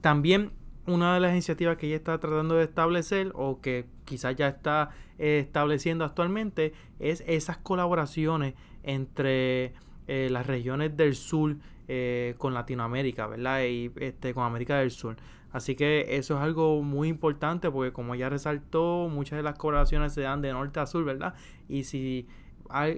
También 0.00 0.52
una 0.86 1.14
de 1.14 1.20
las 1.20 1.32
iniciativas 1.32 1.76
que 1.76 1.86
ella 1.86 1.96
está 1.96 2.18
tratando 2.18 2.56
de 2.56 2.64
establecer 2.64 3.32
o 3.34 3.60
que 3.60 3.86
quizás 4.04 4.34
ya 4.36 4.48
está 4.48 4.90
eh, 5.18 5.38
estableciendo 5.40 6.04
actualmente 6.04 6.72
es 6.98 7.22
esas 7.26 7.58
colaboraciones 7.58 8.54
entre 8.82 9.74
eh, 10.06 10.28
las 10.30 10.46
regiones 10.46 10.96
del 10.96 11.14
sur 11.14 11.56
eh, 11.88 12.34
con 12.38 12.54
Latinoamérica, 12.54 13.26
¿verdad? 13.26 13.64
Y 13.64 13.90
este, 13.96 14.34
con 14.34 14.44
América 14.44 14.78
del 14.78 14.90
Sur. 14.90 15.16
Así 15.52 15.74
que 15.74 16.16
eso 16.16 16.36
es 16.36 16.40
algo 16.40 16.82
muy 16.82 17.08
importante 17.08 17.70
porque 17.70 17.92
como 17.92 18.14
ya 18.14 18.28
resaltó, 18.28 19.08
muchas 19.10 19.36
de 19.36 19.42
las 19.42 19.58
colaboraciones 19.58 20.12
se 20.12 20.20
dan 20.20 20.42
de 20.42 20.52
norte 20.52 20.78
a 20.78 20.86
sur, 20.86 21.04
¿verdad? 21.04 21.34
Y 21.68 21.84
si 21.84 22.28